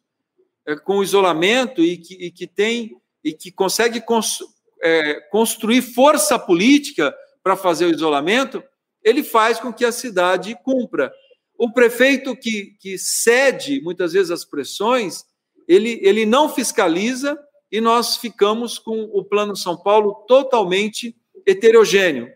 [0.65, 4.39] é, com o isolamento e que, e que tem e que consegue cons,
[4.81, 7.13] é, construir força política
[7.43, 8.63] para fazer o isolamento,
[9.03, 11.11] ele faz com que a cidade cumpra.
[11.57, 15.25] O prefeito que, que cede muitas vezes as pressões,
[15.67, 17.37] ele, ele não fiscaliza
[17.71, 22.31] e nós ficamos com o Plano São Paulo totalmente heterogêneo.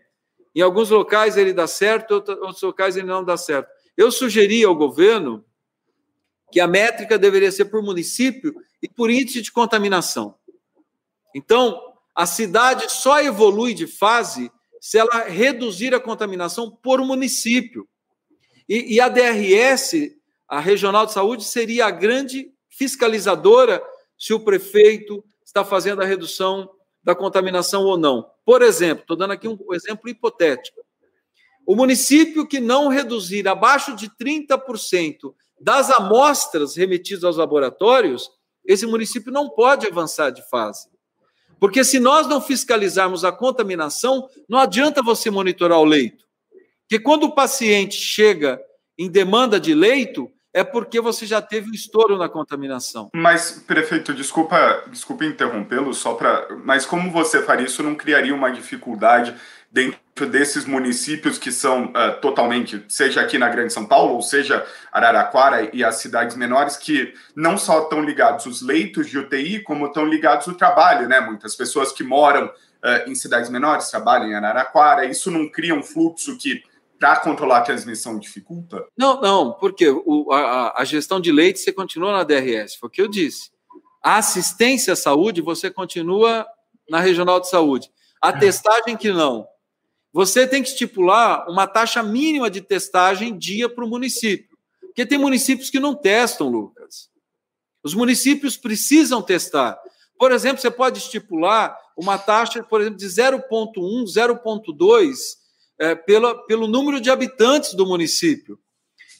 [0.54, 3.68] Em alguns locais ele dá certo, em outros locais ele não dá certo.
[3.96, 5.44] Eu sugeri ao governo
[6.52, 10.36] que a métrica deveria ser por município e por índice de contaminação.
[11.34, 11.80] Então,
[12.14, 14.52] a cidade só evolui de fase
[14.84, 17.88] se ela reduzir a contaminação por município.
[18.68, 20.14] E, e a DRS,
[20.46, 23.82] a Regional de Saúde, seria a grande fiscalizadora
[24.18, 26.68] se o prefeito está fazendo a redução
[27.02, 28.30] da contaminação ou não.
[28.44, 30.82] Por exemplo, estou dando aqui um exemplo hipotético.
[31.66, 38.30] O município que não reduzir abaixo de 30% das amostras remetidas aos laboratórios,
[38.62, 40.93] esse município não pode avançar de fase.
[41.58, 46.24] Porque se nós não fiscalizarmos a contaminação, não adianta você monitorar o leito.
[46.82, 48.60] Porque quando o paciente chega
[48.98, 53.10] em demanda de leito, é porque você já teve um estouro na contaminação.
[53.12, 56.46] Mas, prefeito, desculpa, desculpa interrompê-lo, só para.
[56.64, 59.34] Mas como você faria isso, não criaria uma dificuldade
[59.74, 64.64] dentro desses municípios que são uh, totalmente, seja aqui na Grande São Paulo, ou seja
[64.92, 69.86] Araraquara e as cidades menores, que não só estão ligados os leitos de UTI, como
[69.86, 71.18] estão ligados o trabalho, né?
[71.18, 75.82] Muitas pessoas que moram uh, em cidades menores trabalham em Araraquara, isso não cria um
[75.82, 76.62] fluxo que
[76.96, 78.86] para controlar a transmissão dificulta?
[78.96, 82.90] Não, não, porque o, a, a, gestão de leite você continua na DRS, foi o
[82.90, 83.50] que eu disse.
[84.00, 86.46] A assistência à saúde você continua
[86.88, 87.90] na regional de saúde.
[88.22, 89.48] A testagem que não.
[90.14, 94.56] Você tem que estipular uma taxa mínima de testagem dia para o município.
[94.80, 97.10] Porque tem municípios que não testam, Lucas.
[97.82, 99.76] Os municípios precisam testar.
[100.16, 103.42] Por exemplo, você pode estipular uma taxa, por exemplo, de 0,1,
[104.04, 105.16] 0,2
[105.80, 108.56] é, pelo, pelo número de habitantes do município.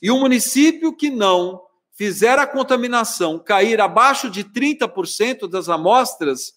[0.00, 1.60] E o município que não
[1.98, 6.52] fizer a contaminação cair abaixo de 30% das amostras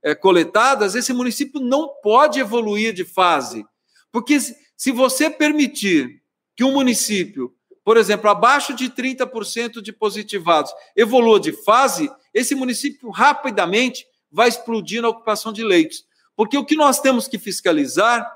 [0.00, 3.66] é, coletadas, esse município não pode evoluir de fase.
[4.12, 6.22] Porque se você permitir
[6.56, 13.10] que um município, por exemplo, abaixo de 30% de positivados, evolua de fase, esse município
[13.10, 16.04] rapidamente vai explodir na ocupação de leitos.
[16.36, 18.30] Porque o que nós temos que fiscalizar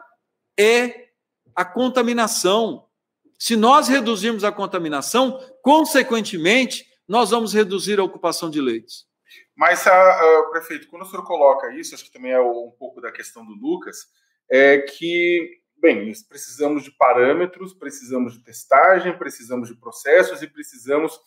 [0.58, 1.08] é
[1.54, 2.86] a contaminação.
[3.38, 9.06] Se nós reduzirmos a contaminação, consequentemente, nós vamos reduzir a ocupação de leitos.
[9.56, 13.00] Mas, a, a, prefeito, quando o senhor coloca isso, acho que também é um pouco
[13.00, 14.06] da questão do Lucas,
[14.50, 21.18] é que, bem, precisamos de parâmetros, precisamos de testagem, precisamos de processos e precisamos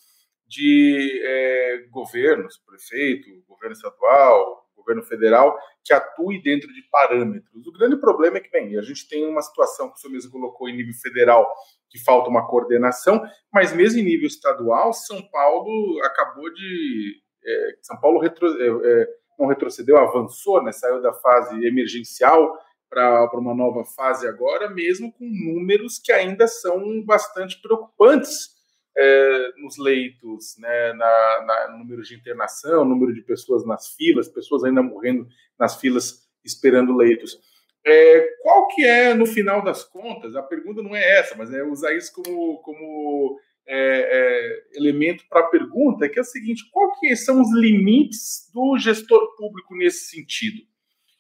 [0.48, 7.68] de é, governos, prefeito, governo estadual, governo federal, que atue dentro de parâmetros.
[7.68, 10.32] O grande problema é que, bem, a gente tem uma situação que o senhor mesmo
[10.32, 11.46] colocou em nível federal,
[11.90, 13.22] que falta uma coordenação,
[13.54, 19.08] mas mesmo em nível estadual, São Paulo acabou de é, São Paulo retro, é,
[19.38, 22.58] não retrocedeu, avançou, né, saiu da fase emergencial
[22.90, 28.56] para uma nova fase agora, mesmo com números que ainda são bastante preocupantes
[28.98, 34.64] é, nos leitos, né, na, na, número de internação, número de pessoas nas filas, pessoas
[34.64, 35.28] ainda morrendo
[35.60, 37.40] nas filas esperando leitos.
[37.86, 41.64] É, qual que é, no final das contas, a pergunta não é essa, mas é
[41.64, 46.98] usar isso como, como é, é, elemento para a pergunta, que é o seguinte: qual
[47.00, 50.64] que são os limites do gestor público nesse sentido?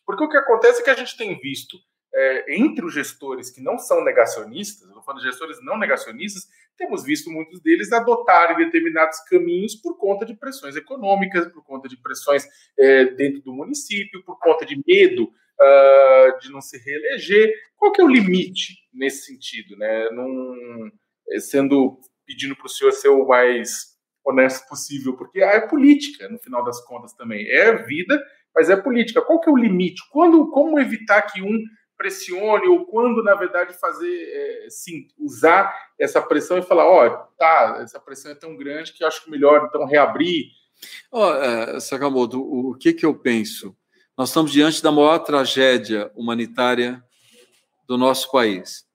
[0.07, 1.77] Porque o que acontece é que a gente tem visto
[2.15, 7.03] é, entre os gestores que não são negacionistas, estou falando de gestores não negacionistas, temos
[7.03, 12.47] visto muitos deles adotarem determinados caminhos por conta de pressões econômicas, por conta de pressões
[12.79, 17.51] é, dentro do município, por conta de medo uh, de não se reeleger.
[17.75, 19.75] Qual que é o limite nesse sentido?
[19.75, 20.09] Né?
[20.11, 20.89] Num,
[21.39, 26.63] sendo pedindo para o senhor ser o mais honesto possível, porque é política, no final
[26.63, 27.47] das contas também.
[27.49, 28.21] É vida,
[28.57, 29.21] mas é política.
[29.21, 30.01] Qual que é o limite?
[30.09, 31.63] Quando, como evitar que um
[31.95, 37.09] pressione, ou quando, na verdade, fazer, é, sim, usar essa pressão e falar, ó, oh,
[37.37, 40.45] tá, essa pressão é tão grande que acho que melhor, então, reabrir.
[41.11, 43.75] Oh, é, Sakamoto, o, o que que eu penso?
[44.17, 47.03] Nós estamos diante da maior tragédia humanitária
[47.87, 48.85] do nosso país.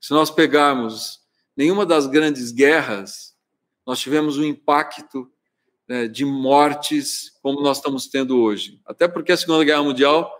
[0.00, 1.20] Se nós pegarmos
[1.54, 3.32] nenhuma das grandes guerras
[3.86, 5.30] nós tivemos um impacto
[5.88, 8.80] né, de mortes como nós estamos tendo hoje.
[8.86, 10.32] Até porque a Segunda Guerra Mundial,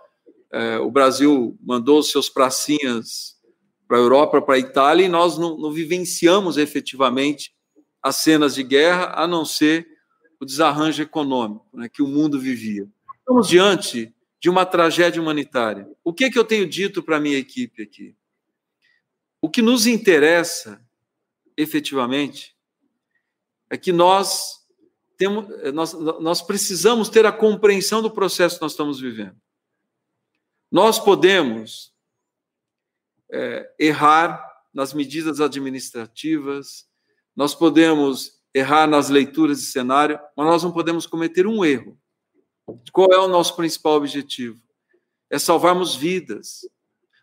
[0.52, 3.36] é, o Brasil mandou seus pracinhas
[3.86, 7.52] para a Europa, para a Itália, e nós não, não vivenciamos efetivamente
[8.02, 9.86] as cenas de guerra, a não ser
[10.40, 12.88] o desarranjo econômico né, que o mundo vivia.
[13.18, 15.88] Estamos diante de uma tragédia humanitária.
[16.02, 18.16] O que, que eu tenho dito para a minha equipe aqui?
[19.40, 20.80] O que nos interessa
[21.56, 22.56] efetivamente,
[23.70, 24.61] é que nós
[25.22, 29.36] temos, nós, nós precisamos ter a compreensão do processo que nós estamos vivendo.
[30.68, 31.92] Nós podemos
[33.30, 36.88] é, errar nas medidas administrativas,
[37.36, 41.96] nós podemos errar nas leituras de cenário, mas nós não podemos cometer um erro.
[42.92, 44.60] Qual é o nosso principal objetivo?
[45.30, 46.68] É salvarmos vidas.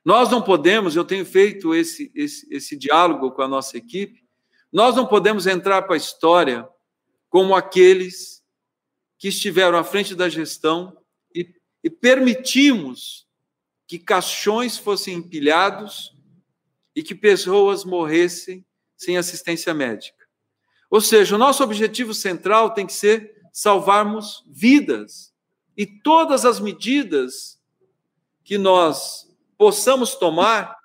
[0.05, 4.23] Nós não podemos, eu tenho feito esse, esse, esse diálogo com a nossa equipe,
[4.71, 6.67] nós não podemos entrar para a história
[7.29, 8.43] como aqueles
[9.17, 10.97] que estiveram à frente da gestão
[11.33, 13.27] e, e permitimos
[13.87, 16.15] que caixões fossem empilhados
[16.95, 18.65] e que pessoas morressem
[18.97, 20.27] sem assistência médica.
[20.89, 25.33] Ou seja, o nosso objetivo central tem que ser salvarmos vidas.
[25.77, 27.59] E todas as medidas
[28.43, 30.75] que nós possamos tomar,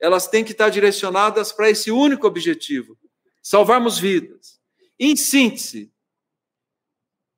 [0.00, 2.96] elas têm que estar direcionadas para esse único objetivo,
[3.42, 4.59] salvarmos vidas.
[5.02, 5.90] Em síntese,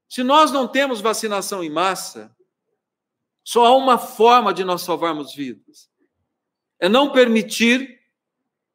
[0.09, 2.37] se nós não temos vacinação em massa,
[3.45, 5.89] só há uma forma de nós salvarmos vidas:
[6.81, 8.01] é não permitir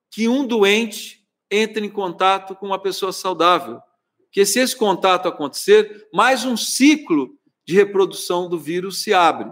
[0.09, 3.81] que um doente entre em contato com uma pessoa saudável.
[4.19, 9.51] Porque se esse contato acontecer, mais um ciclo de reprodução do vírus se abre.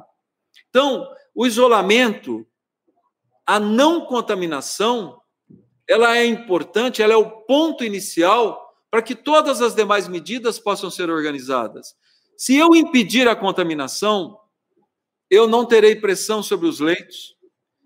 [0.70, 2.48] Então, o isolamento,
[3.46, 5.22] a não contaminação,
[5.88, 8.65] ela é importante, ela é o ponto inicial
[8.96, 11.98] para que todas as demais medidas possam ser organizadas.
[12.38, 14.40] Se eu impedir a contaminação,
[15.30, 17.36] eu não terei pressão sobre os leitos.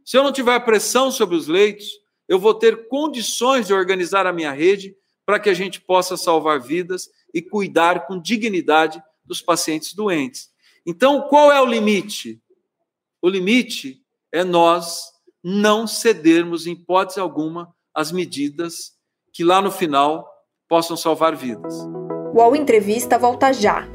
[0.06, 1.88] Se eu não tiver pressão sobre os leitos,
[2.28, 4.96] eu vou ter condições de organizar a minha rede
[5.26, 10.52] para que a gente possa salvar vidas e cuidar com dignidade dos pacientes doentes.
[10.86, 12.40] Então, qual é o limite?
[13.20, 14.00] O limite
[14.32, 15.06] é nós
[15.44, 18.92] não cedermos, em hipótese alguma, as medidas
[19.34, 20.30] que lá no final
[20.70, 21.74] possam salvar vidas.
[22.32, 23.88] O UOL Entrevista volta já.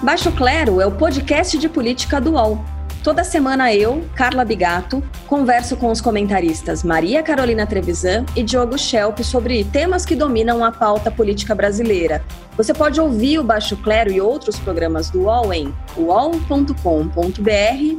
[0.00, 2.64] Baixo Clero é o podcast de política do UOL.
[3.02, 9.20] Toda semana eu, Carla Bigato, converso com os comentaristas Maria Carolina Trevisan e Diogo Schelp
[9.20, 12.24] sobre temas que dominam a pauta política brasileira.
[12.56, 16.74] Você pode ouvir o Baixo Clero e outros programas do UOL em uol.com.br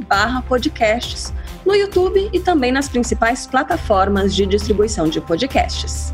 [0.08, 1.34] barra podcasts,
[1.68, 6.14] no YouTube e também nas principais plataformas de distribuição de podcasts.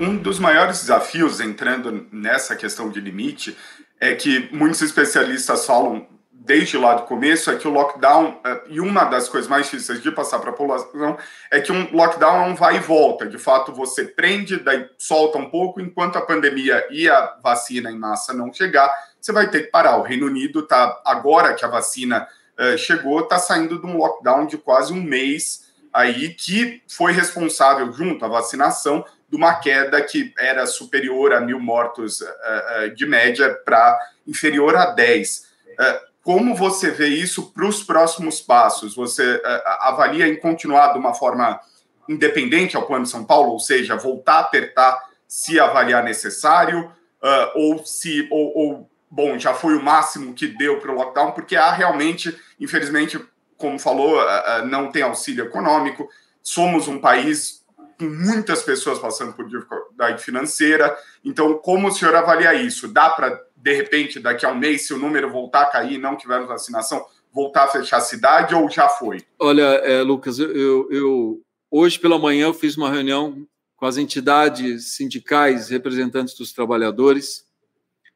[0.00, 3.54] Um dos maiores desafios entrando nessa questão de limite
[4.00, 6.06] é que muitos especialistas falam
[6.48, 10.00] desde lá do começo é que o lockdown, é, e uma das coisas mais difíceis
[10.02, 11.18] de passar para a população,
[11.50, 13.26] é que um lockdown é um vai e volta.
[13.26, 17.98] De fato, você prende, daí solta um pouco, enquanto a pandemia e a vacina em
[17.98, 18.90] massa não chegar,
[19.28, 19.98] você vai ter que parar.
[19.98, 22.26] O Reino Unido está, agora que a vacina
[22.58, 27.92] uh, chegou, está saindo de um lockdown de quase um mês aí, que foi responsável,
[27.92, 33.54] junto à vacinação, de uma queda que era superior a mil mortos uh, de média
[33.66, 35.46] para inferior a 10.
[35.72, 38.94] Uh, como você vê isso para os próximos passos?
[38.94, 39.42] Você uh,
[39.80, 41.60] avalia em continuar de uma forma
[42.08, 46.90] independente ao plano de São Paulo, ou seja, voltar a apertar se avaliar necessário,
[47.54, 51.56] ou se ou, ou, bom já foi o máximo que deu para o lockdown, porque
[51.56, 53.20] há realmente, infelizmente,
[53.56, 54.18] como falou,
[54.66, 56.08] não tem auxílio econômico.
[56.42, 57.64] Somos um país
[57.98, 60.96] com muitas pessoas passando por dificuldade financeira.
[61.24, 62.86] Então, como o senhor avalia isso?
[62.86, 65.98] Dá para, de repente, daqui a um mês, se o número voltar a cair e
[65.98, 69.24] não tivermos vacinação, voltar a fechar a cidade ou já foi?
[69.38, 71.40] Olha, é, Lucas, eu, eu,
[71.70, 73.44] hoje pela manhã eu fiz uma reunião
[73.76, 77.44] com as entidades sindicais representantes dos trabalhadores.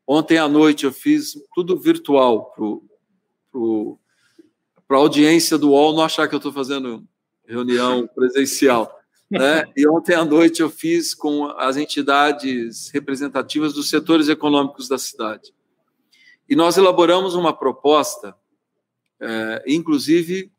[0.07, 2.53] Ontem à noite eu fiz tudo virtual
[4.89, 7.07] para a audiência do UOL não achar que eu estou fazendo
[7.47, 8.99] reunião presencial.
[9.31, 9.65] Né?
[9.75, 15.55] E ontem à noite eu fiz com as entidades representativas dos setores econômicos da cidade.
[16.49, 18.37] E nós elaboramos uma proposta,
[19.19, 20.53] é, inclusive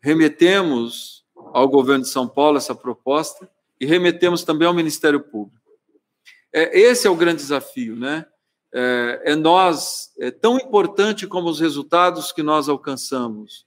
[0.00, 5.58] remetemos ao governo de São Paulo essa proposta e remetemos também ao Ministério Público.
[6.52, 8.26] É, esse é o grande desafio, né?
[8.72, 13.66] É, é nós, é tão importante como os resultados que nós alcançamos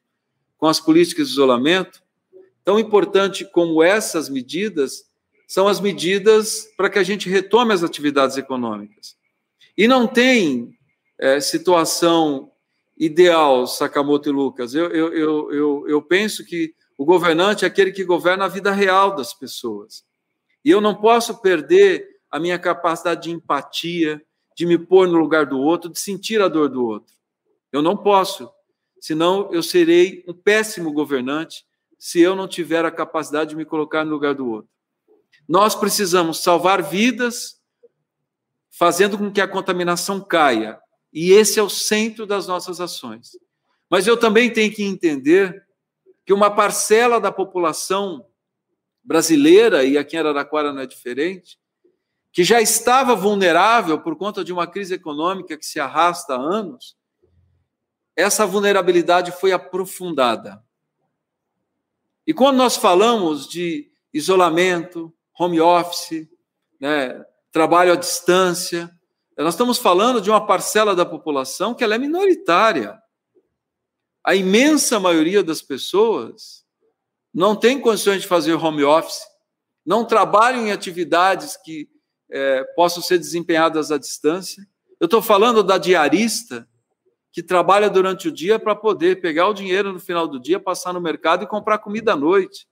[0.58, 2.04] com as políticas de isolamento,
[2.64, 5.06] Tão importante como essas medidas
[5.48, 9.18] são as medidas para que a gente retome as atividades econômicas.
[9.78, 10.78] E não tem
[11.20, 12.52] é, situação
[12.98, 14.74] ideal, Sakamoto e Lucas.
[14.74, 18.72] Eu, eu, eu, eu, eu penso que o governante é aquele que governa a vida
[18.72, 20.06] real das pessoas.
[20.64, 24.24] E eu não posso perder a minha capacidade de empatia,
[24.56, 27.14] de me pôr no lugar do outro, de sentir a dor do outro.
[27.72, 28.52] Eu não posso,
[29.00, 31.66] senão eu serei um péssimo governante
[31.98, 34.70] se eu não tiver a capacidade de me colocar no lugar do outro.
[35.48, 37.62] Nós precisamos salvar vidas,
[38.70, 40.80] fazendo com que a contaminação caia.
[41.12, 43.38] E esse é o centro das nossas ações.
[43.90, 45.64] Mas eu também tenho que entender
[46.26, 48.26] que uma parcela da população
[49.04, 51.60] brasileira, e aqui em Araraquara não é diferente,
[52.34, 56.98] que já estava vulnerável por conta de uma crise econômica que se arrasta há anos,
[58.16, 60.62] essa vulnerabilidade foi aprofundada.
[62.26, 66.28] E quando nós falamos de isolamento, home office,
[66.80, 68.90] né, trabalho à distância,
[69.38, 73.00] nós estamos falando de uma parcela da população que ela é minoritária.
[74.24, 76.66] A imensa maioria das pessoas
[77.32, 79.22] não tem condições de fazer home office,
[79.86, 81.93] não trabalham em atividades que
[82.34, 84.68] é, possam ser desempenhadas à distância.
[85.00, 86.68] Eu estou falando da diarista,
[87.32, 90.94] que trabalha durante o dia para poder pegar o dinheiro no final do dia, passar
[90.94, 92.68] no mercado e comprar comida à noite.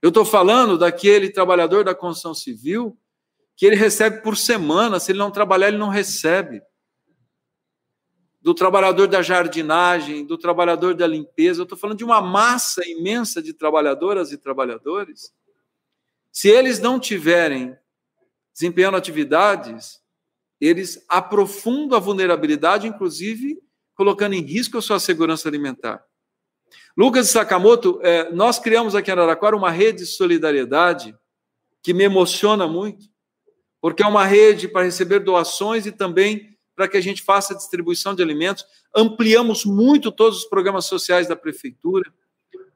[0.00, 2.96] Eu estou falando daquele trabalhador da construção civil
[3.56, 6.62] que ele recebe por semana, se ele não trabalhar, ele não recebe.
[8.40, 13.42] Do trabalhador da jardinagem, do trabalhador da limpeza, eu estou falando de uma massa imensa
[13.42, 15.34] de trabalhadoras e trabalhadores.
[16.32, 17.76] Se eles não tiverem
[18.60, 20.00] desempenhando atividades,
[20.60, 23.58] eles aprofundam a vulnerabilidade, inclusive
[23.94, 26.04] colocando em risco a sua segurança alimentar.
[26.94, 31.16] Lucas Sakamoto, é, nós criamos aqui em Araraquara uma rede de solidariedade
[31.82, 33.06] que me emociona muito,
[33.80, 37.56] porque é uma rede para receber doações e também para que a gente faça a
[37.56, 38.66] distribuição de alimentos.
[38.94, 42.12] Ampliamos muito todos os programas sociais da prefeitura,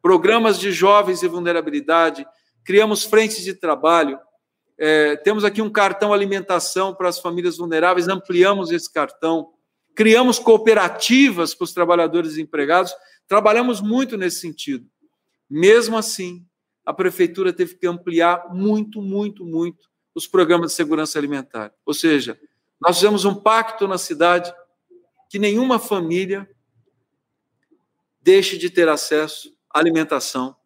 [0.01, 2.27] programas de jovens e vulnerabilidade,
[2.65, 4.19] criamos frentes de trabalho,
[4.79, 9.53] é, temos aqui um cartão alimentação para as famílias vulneráveis, ampliamos esse cartão.
[9.95, 12.93] Criamos cooperativas para os trabalhadores empregados,
[13.29, 14.89] trabalhamos muito nesse sentido.
[15.49, 16.45] Mesmo assim,
[16.85, 21.73] a prefeitura teve que ampliar muito, muito, muito os programas de segurança alimentar.
[21.87, 22.39] Ou seja,
[22.81, 24.53] nós fizemos um pacto na cidade
[25.31, 26.49] que nenhuma família
[28.21, 30.57] deixe de ter acesso à alimentação,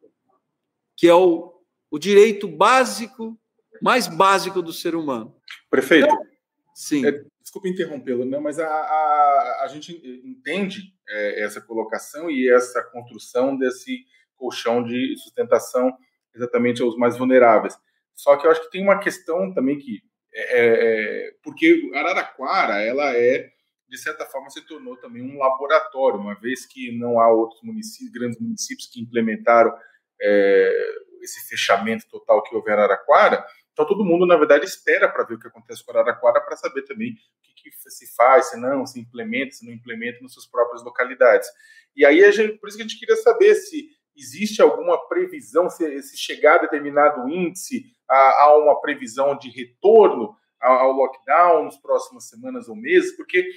[0.97, 3.39] que é o, o direito básico,
[3.83, 5.35] mais básico do ser humano.
[5.71, 6.27] Prefeito, então,
[6.75, 7.07] sim.
[7.07, 9.93] É, desculpe interrompê-lo, né, mas a, a, a gente
[10.25, 14.05] entende é, essa colocação e essa construção desse
[14.37, 15.97] colchão de sustentação
[16.35, 17.77] exatamente aos mais vulneráveis.
[18.15, 20.03] Só que eu acho que tem uma questão também que
[20.33, 23.51] é, é, porque Araraquara ela é
[23.89, 28.13] de certa forma se tornou também um laboratório, uma vez que não há outros municípios,
[28.13, 29.75] grandes municípios que implementaram
[30.21, 30.89] é,
[31.23, 33.45] esse fechamento total que houve em Araraquara.
[33.79, 36.83] Então todo mundo na verdade espera para ver o que acontece com Araraquara para saber
[36.83, 37.15] também o
[37.55, 41.49] que, que, se faz, se não, se implementa, se não implementa nas suas próprias localidades.
[41.95, 46.03] E aí gente, por isso que a gente queria saber se existe alguma previsão, se,
[46.03, 52.69] se chegar a determinado índice, há, uma previsão de retorno ao, lockdown nas próximas semanas
[52.69, 53.49] ou meses, porque,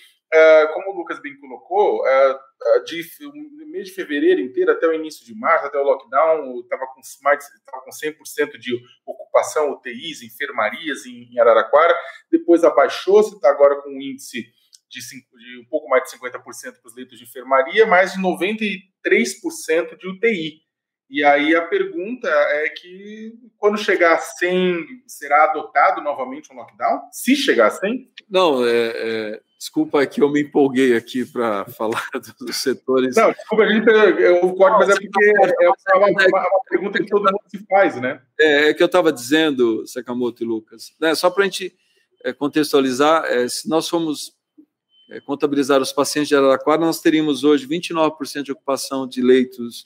[0.73, 3.03] como o Lucas bem colocou, uh, de,
[3.33, 7.01] no mês de fevereiro inteiro até o início de março, até o lockdown, estava com
[7.21, 11.97] mais tava com 100% de ocupação, UTIs, enfermarias em, Araraquara,
[12.31, 14.45] depois abaixou-se, está agora com um índice
[14.89, 19.97] de, de um pouco mais de 50% para os leitos de enfermaria, mais de 93%
[19.97, 20.61] de UTI.
[21.09, 27.01] E aí a pergunta é que quando chegar a 100, será adotado novamente um lockdown?
[27.11, 28.09] Se chegar a 100?
[28.29, 32.03] Não, é, é, desculpa que eu me empolguei aqui para falar
[32.39, 33.15] dos setores.
[33.15, 37.05] Não, desculpa, a gente, eu corto, mas é porque é uma, uma, uma, pergunta que
[37.05, 38.19] todo mundo se faz, né?
[38.39, 41.75] É, é que eu estava dizendo, Sakamoto e Lucas, né, só para a gente
[42.23, 44.33] é, contextualizar, é, se nós formos
[45.11, 49.85] é, contabilizar os pacientes de Araraquara, nós teríamos hoje 29% de ocupação de leitos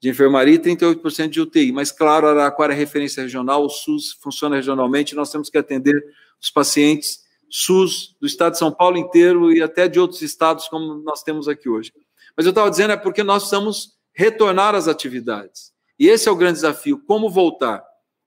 [0.00, 1.70] de enfermaria e 38% de UTI.
[1.70, 6.04] Mas, claro, Araraquara é referência regional, o SUS funciona regionalmente, nós temos que atender
[6.40, 7.22] os pacientes
[7.54, 11.46] SUS do estado de São Paulo inteiro e até de outros estados, como nós temos
[11.46, 11.92] aqui hoje.
[12.34, 15.70] Mas eu estava dizendo é porque nós precisamos retornar às atividades.
[15.98, 17.84] E esse é o grande desafio, como voltar.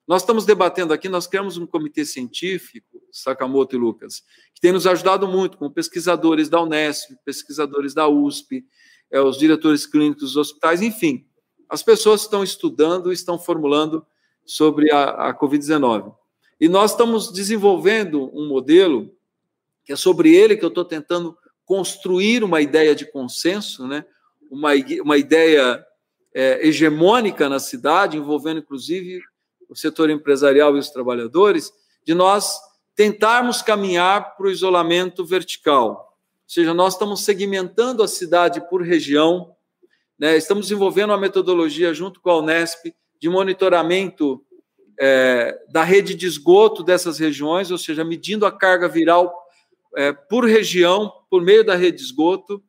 [0.08, 4.22] Nós estamos debatendo aqui, nós criamos um comitê científico, Sakamoto e Lucas,
[4.54, 8.64] que tem nos ajudado muito com pesquisadores da Unesp, pesquisadores da USP,
[9.10, 11.26] é, os diretores clínicos dos hospitais, enfim.
[11.68, 14.06] As pessoas estão estudando, estão formulando
[14.46, 16.14] sobre a, a Covid-19.
[16.60, 19.12] E nós estamos desenvolvendo um modelo,
[19.86, 24.04] que é sobre ele que eu estou tentando construir uma ideia de consenso, né?
[24.50, 24.72] uma,
[25.02, 25.86] uma ideia
[26.34, 29.22] é, hegemônica na cidade, envolvendo inclusive
[29.70, 31.72] o setor empresarial e os trabalhadores,
[32.04, 32.60] de nós
[32.96, 35.90] tentarmos caminhar para o isolamento vertical.
[36.44, 39.56] Ou seja, nós estamos segmentando a cidade por região,
[40.18, 40.38] né?
[40.38, 44.44] estamos desenvolvendo uma metodologia junto com a Unesp de monitoramento
[45.00, 49.45] é, da rede de esgoto dessas regiões, ou seja, medindo a carga viral
[49.96, 52.64] é, por região, por meio da rede de esgoto,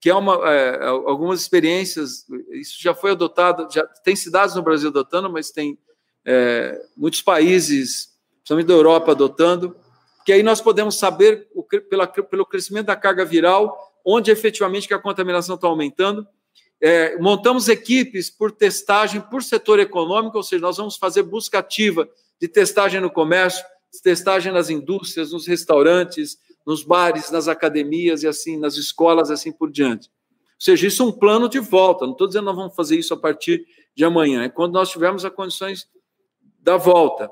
[0.00, 4.88] que é uma é, algumas experiências, isso já foi adotado, já tem cidades no Brasil
[4.88, 5.78] adotando, mas tem
[6.24, 9.76] é, muitos países, principalmente da Europa, adotando,
[10.24, 14.94] que aí nós podemos saber, o, pela, pelo crescimento da carga viral, onde efetivamente que
[14.94, 16.26] a contaminação está aumentando.
[16.80, 22.08] É, montamos equipes por testagem por setor econômico, ou seja, nós vamos fazer busca ativa
[22.40, 23.64] de testagem no comércio,
[24.02, 29.70] testagem nas indústrias, nos restaurantes, nos bares, nas academias e assim, nas escolas, assim por
[29.70, 30.08] diante.
[30.08, 32.04] Ou seja, isso é um plano de volta.
[32.04, 35.24] Não estou dizendo nós vamos fazer isso a partir de amanhã, é quando nós tivermos
[35.24, 35.88] as condições
[36.58, 37.28] da volta.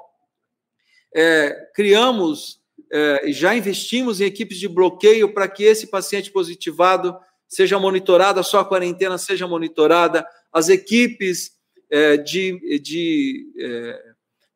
[1.15, 2.61] É, criamos
[2.93, 7.17] é, e é, já investimos em equipes de bloqueio para que esse paciente positivado
[7.49, 11.53] seja monitorado, a sua quarentena seja monitorada, as equipes
[11.89, 14.03] é, de, de é,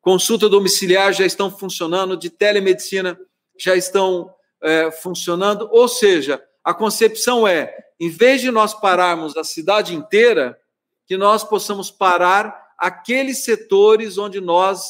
[0.01, 3.17] consulta domiciliar já estão funcionando, de telemedicina
[3.57, 4.33] já estão
[4.65, 10.59] é, funcionando, ou seja, a concepção é, em vez de nós pararmos a cidade inteira,
[11.05, 14.89] que nós possamos parar aqueles setores onde nós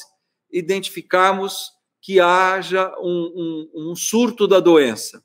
[0.50, 5.22] identificarmos que haja um, um, um surto da doença.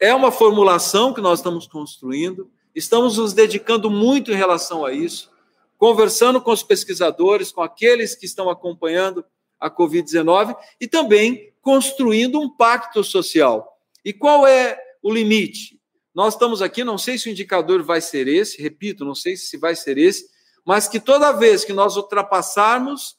[0.00, 5.30] É uma formulação que nós estamos construindo, estamos nos dedicando muito em relação a isso,
[5.76, 9.24] conversando com os pesquisadores, com aqueles que estão acompanhando
[9.60, 13.78] a Covid-19 e também construindo um pacto social.
[14.04, 15.78] E qual é o limite?
[16.14, 19.56] Nós estamos aqui, não sei se o indicador vai ser esse, repito, não sei se
[19.56, 20.28] vai ser esse,
[20.64, 23.16] mas que toda vez que nós ultrapassarmos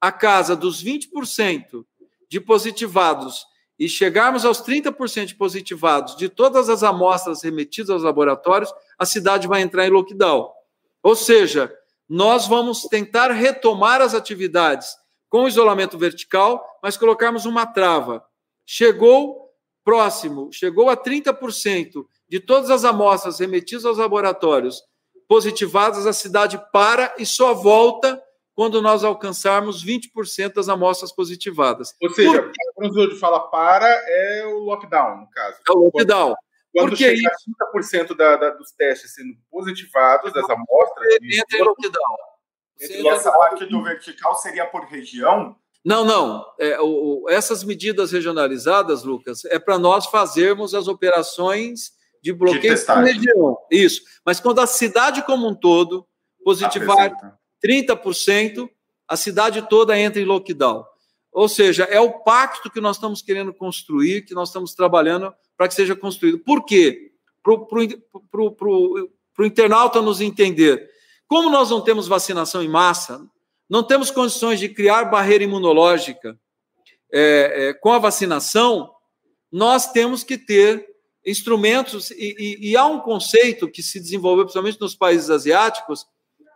[0.00, 1.84] a casa dos 20%
[2.28, 3.46] de positivados
[3.78, 9.46] e chegarmos aos 30% de positivados de todas as amostras remetidas aos laboratórios, a cidade
[9.46, 10.50] vai entrar em lockdown.
[11.02, 11.72] Ou seja,
[12.08, 14.96] nós vamos tentar retomar as atividades
[15.28, 18.24] com isolamento vertical, mas colocarmos uma trava.
[18.66, 19.48] Chegou
[19.88, 24.82] próximo chegou a 30% de todas as amostras remetidas aos laboratórios
[25.26, 28.22] positivadas, a cidade para e só volta
[28.54, 31.94] quando nós alcançarmos 20% das amostras positivadas.
[32.02, 32.52] Ou seja, Por...
[32.74, 35.56] quando o fala para, é o lockdown, no caso.
[35.66, 36.34] É o lockdown.
[36.74, 38.10] Quando, quando chegar isso?
[38.12, 41.14] 30% da, da, dos testes sendo positivados, das amostras...
[41.22, 42.16] Entra em lockdown.
[42.80, 45.56] E essa parte do vertical seria por região?
[45.84, 46.44] Não, não.
[46.58, 52.84] É, o, essas medidas regionalizadas, Lucas, é para nós fazermos as operações de bloqueio de
[52.84, 53.58] por região.
[53.70, 54.02] Isso.
[54.24, 56.06] Mas quando a cidade como um todo
[56.44, 57.38] positivar Apresenta.
[57.64, 58.68] 30%,
[59.06, 60.84] a cidade toda entra em lockdown.
[61.32, 65.68] Ou seja, é o pacto que nós estamos querendo construir, que nós estamos trabalhando para
[65.68, 66.38] que seja construído.
[66.38, 67.12] Por quê?
[67.42, 70.88] Para o internauta nos entender.
[71.28, 73.20] Como nós não temos vacinação em massa,
[73.68, 76.38] não temos condições de criar barreira imunológica
[77.12, 78.90] é, é, com a vacinação,
[79.52, 80.86] nós temos que ter
[81.24, 86.06] instrumentos, e, e, e, há um conceito que se desenvolveu, principalmente nos países asiáticos,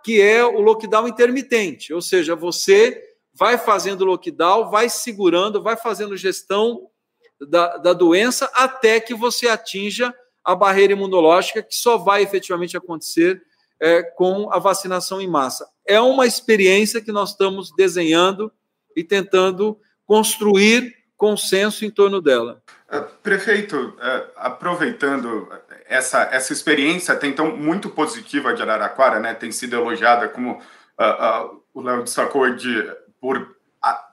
[0.02, 3.02] que é o lockdown intermitente, ou seja, você
[3.34, 6.88] vai fazendo lockdown, vai segurando, vai fazendo gestão
[7.48, 10.14] da, da doença até que você atinja
[10.44, 13.42] a barreira imunológica, que só vai efetivamente acontecer
[13.82, 15.68] é, com a vacinação em massa.
[15.84, 18.52] É uma experiência que nós estamos desenhando
[18.96, 19.76] e tentando
[20.06, 22.62] construir consenso em torno dela.
[22.88, 25.48] É, prefeito, é, aproveitando
[25.88, 31.54] essa, essa experiência tem tão muito positiva de Araraquara, né, tem sido elogiada como uh,
[31.54, 32.88] uh, o Léo destacou de
[33.20, 33.56] por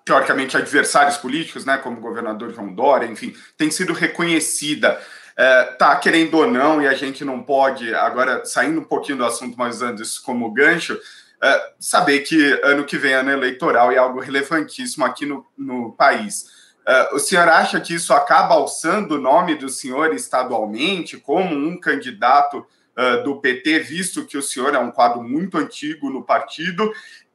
[0.03, 4.99] teoricamente adversários políticos, né, como o governador João Dória, enfim, tem sido reconhecida
[5.39, 9.25] é, tá querendo ou não, e a gente não pode, agora saindo um pouquinho do
[9.25, 10.99] assunto, mas usando isso como gancho,
[11.41, 16.47] é, saber que ano que vem, ano eleitoral, é algo relevantíssimo aqui no, no país.
[16.85, 21.79] É, o senhor acha que isso acaba alçando o nome do senhor estadualmente como um
[21.79, 22.57] candidato
[22.97, 26.91] uh, do PT, visto que o senhor é um quadro muito antigo no partido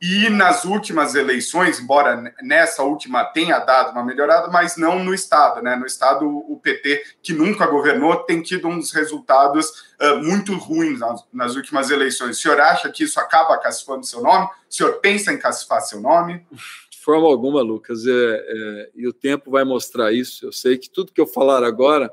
[0.07, 5.63] e nas últimas eleições, embora nessa última tenha dado uma melhorada, mas não no Estado.
[5.63, 5.77] Né?
[5.77, 11.25] No Estado, o PT, que nunca governou, tem tido uns resultados uh, muito ruins nas,
[11.33, 12.37] nas, últimas eleições.
[12.37, 14.45] O senhor acha que isso acaba cacifando seu nome?
[14.45, 16.47] O senhor pensa em cacifar seu nome?
[16.91, 18.07] De forma alguma, Lucas.
[18.07, 20.45] É, é, e o tempo vai mostrar isso.
[20.45, 22.13] Eu sei que tudo que eu falar agora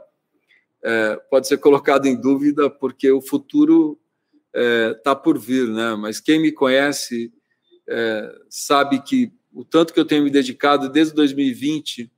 [0.81, 3.99] é, pode ser colocado em dúvida, porque o futuro
[4.53, 5.93] está é, por vir, né?
[5.95, 7.33] mas quem me conhece
[7.87, 12.11] é, sabe que o tanto que eu tenho me dedicado desde 2020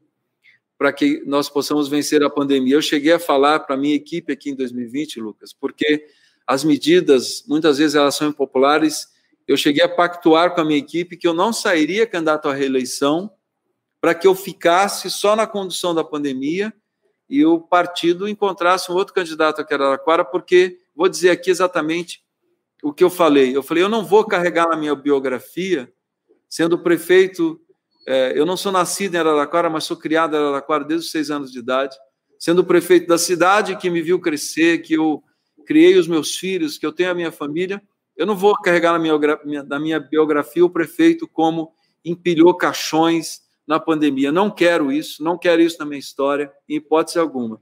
[0.78, 2.76] para que nós possamos vencer a pandemia.
[2.76, 6.06] Eu cheguei a falar para a minha equipe aqui em 2020, Lucas, porque
[6.46, 9.08] as medidas, muitas vezes elas são impopulares.
[9.48, 13.32] Eu cheguei a pactuar com a minha equipe que eu não sairia candidato à reeleição
[14.02, 16.74] para que eu ficasse só na condução da pandemia
[17.30, 22.23] e o partido encontrasse um outro candidato em Araraquara, porque, vou dizer aqui exatamente,
[22.84, 23.56] o que eu falei.
[23.56, 25.92] Eu falei, eu não vou carregar na minha biografia,
[26.50, 27.60] sendo prefeito.
[28.06, 31.32] É, eu não sou nascido em Araraquara, mas sou criado em Araraquara desde os seis
[31.32, 31.96] anos de idade.
[32.38, 35.24] Sendo prefeito da cidade que me viu crescer, que eu
[35.66, 37.82] criei os meus filhos, que eu tenho a minha família,
[38.18, 41.72] eu não vou carregar na minha, na minha biografia o prefeito como
[42.04, 44.30] empilhou caixões na pandemia.
[44.30, 47.62] Não quero isso, não quero isso na minha história, em hipótese alguma.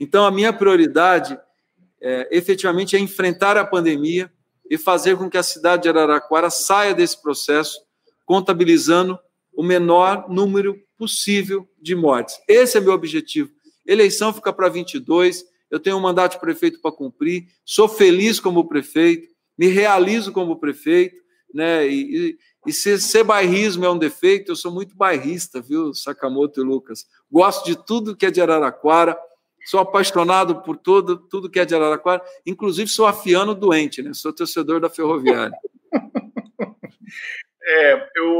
[0.00, 1.38] Então, a minha prioridade,
[2.00, 4.32] é, efetivamente, é enfrentar a pandemia,
[4.72, 7.78] e fazer com que a cidade de Araraquara saia desse processo,
[8.24, 9.18] contabilizando
[9.52, 12.40] o menor número possível de mortes.
[12.48, 13.50] Esse é meu objetivo.
[13.86, 18.66] Eleição fica para 22, eu tenho um mandato de prefeito para cumprir, sou feliz como
[18.66, 21.16] prefeito, me realizo como prefeito,
[21.52, 21.86] né?
[21.86, 26.62] E, e, e se ser bairrismo é um defeito, eu sou muito bairrista, viu, Sakamoto
[26.62, 27.04] e Lucas.
[27.30, 29.18] Gosto de tudo que é de Araraquara,
[29.64, 34.12] Sou apaixonado por tudo, tudo que é de Araraquara, inclusive sou afiano doente, né?
[34.12, 35.56] Sou torcedor da Ferroviária.
[37.64, 38.32] É, eu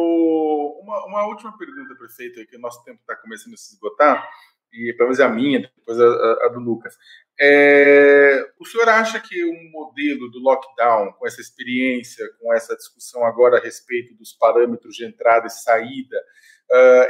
[0.83, 4.29] uma, uma última pergunta, prefeito, que o nosso tempo está começando a se esgotar,
[4.73, 6.97] e pelo menos a minha, depois a, a, a do Lucas.
[7.41, 13.25] É, o senhor acha que o modelo do lockdown, com essa experiência, com essa discussão
[13.25, 16.17] agora a respeito dos parâmetros de entrada e saída,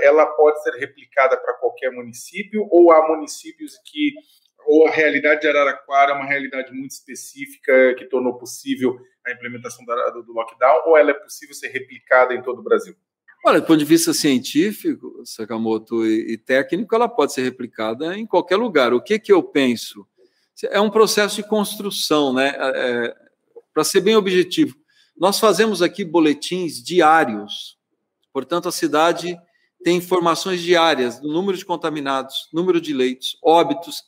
[0.02, 4.12] ela pode ser replicada para qualquer município ou há municípios que
[4.66, 8.96] ou a realidade de Araraquara é uma realidade muito específica que tornou possível
[9.26, 12.94] a implementação do, do lockdown ou ela é possível ser replicada em todo o Brasil?
[13.44, 18.24] Olha, do ponto de vista científico, Sakamoto, e, e técnico, ela pode ser replicada em
[18.24, 18.94] qualquer lugar.
[18.94, 20.06] O que, que eu penso?
[20.70, 22.54] É um processo de construção, né?
[22.56, 23.14] É, é
[23.74, 24.76] Para ser bem objetivo,
[25.16, 27.76] nós fazemos aqui boletins diários,
[28.32, 29.36] portanto, a cidade
[29.82, 34.04] tem informações diárias do número de contaminados, número de leitos, óbitos,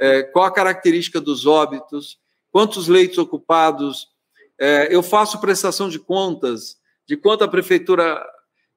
[0.00, 2.18] é, qual a característica dos óbitos,
[2.50, 4.08] quantos leitos ocupados.
[4.58, 8.24] É, eu faço prestação de contas de quanto a prefeitura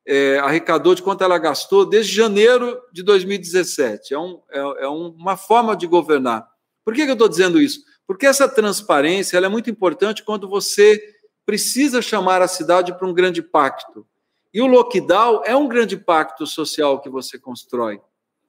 [0.05, 4.13] é, arrecadou, de quanto ela gastou desde janeiro de 2017.
[4.13, 6.47] É, um, é, é uma forma de governar.
[6.83, 7.81] Por que, que eu estou dizendo isso?
[8.07, 11.01] Porque essa transparência é muito importante quando você
[11.45, 14.06] precisa chamar a cidade para um grande pacto.
[14.53, 18.01] E o lockdown é um grande pacto social que você constrói.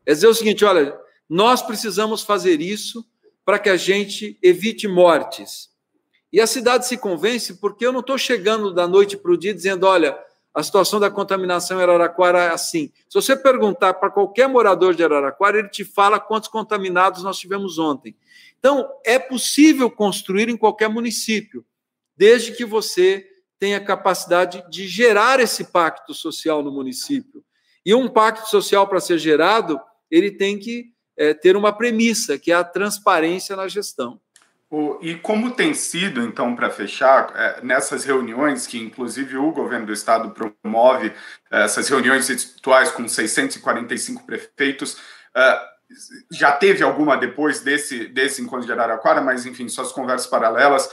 [0.07, 3.05] É dizer o seguinte: olha, nós precisamos fazer isso
[3.44, 5.70] para que a gente evite mortes.
[6.32, 9.55] E a cidade se convence porque eu não estou chegando da noite para o dia
[9.55, 10.18] dizendo: olha,
[10.55, 12.92] a situação da contaminação em Araraquara é assim.
[13.09, 17.78] Se você perguntar para qualquer morador de Araraquara, ele te fala quantos contaminados nós tivemos
[17.78, 18.16] ontem.
[18.59, 21.64] Então, é possível construir em qualquer município,
[22.16, 23.24] desde que você
[23.59, 27.45] tem a capacidade de gerar esse pacto social no município.
[27.85, 29.81] E um pacto social, para ser gerado,
[30.11, 34.21] ele tem que é, ter uma premissa, que é a transparência na gestão.
[35.01, 39.93] E como tem sido, então, para fechar, é, nessas reuniões que, inclusive, o governo do
[39.95, 41.11] estado promove,
[41.51, 44.99] é, essas reuniões atuais com 645 prefeitos,
[45.35, 45.61] é,
[46.31, 50.91] já teve alguma depois desse, desse encontro de Araraquara, mas, enfim, suas conversas paralelas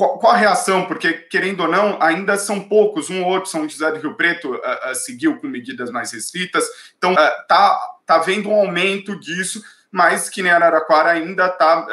[0.00, 0.86] qual, qual, a reação?
[0.86, 4.54] Porque, querendo ou não, ainda são poucos, um ou outro, São José do Rio Preto
[4.54, 6.64] uh, uh, seguiu com medidas mais restritas,
[6.96, 11.86] então uh, tá, tá vendo um aumento disso, mas que nem Araraquara ainda está,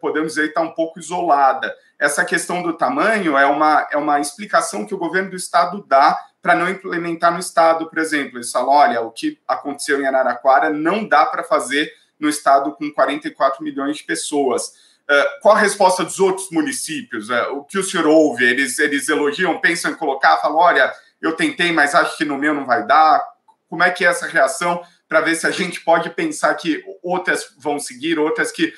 [0.00, 1.72] podemos dizer, está um pouco isolada.
[1.98, 6.18] Essa questão do tamanho é uma, é uma explicação que o governo do estado dá
[6.40, 8.38] para não implementar no estado, por exemplo.
[8.38, 12.90] Eles falam, olha, o que aconteceu em Araraquara não dá para fazer no estado com
[12.90, 14.72] 44 milhões de pessoas.
[15.12, 17.28] É, qual a resposta dos outros municípios?
[17.28, 18.44] É, o que o senhor ouve?
[18.44, 20.90] Eles, eles elogiam, pensam em colocar, falam: olha,
[21.20, 23.22] eu tentei, mas acho que no meu não vai dar.
[23.68, 27.54] Como é que é essa reação para ver se a gente pode pensar que outras
[27.58, 28.72] vão seguir, outras que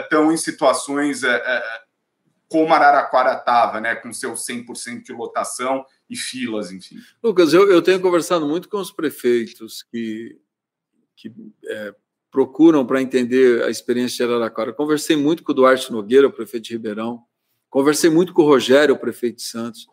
[0.00, 1.22] estão uh, em situações
[2.48, 6.96] como Araraquara estava, né, com seu 100% de lotação e filas, enfim.
[7.22, 10.38] Lucas, eu, eu tenho conversado muito com os prefeitos que,
[11.16, 11.32] que
[11.64, 11.94] é,
[12.36, 14.70] procuram para entender a experiência de Araraquara.
[14.70, 17.22] Conversei muito com o Duarte Nogueira, o prefeito de Ribeirão,
[17.70, 19.86] conversei muito com o Rogério, o prefeito de Santos.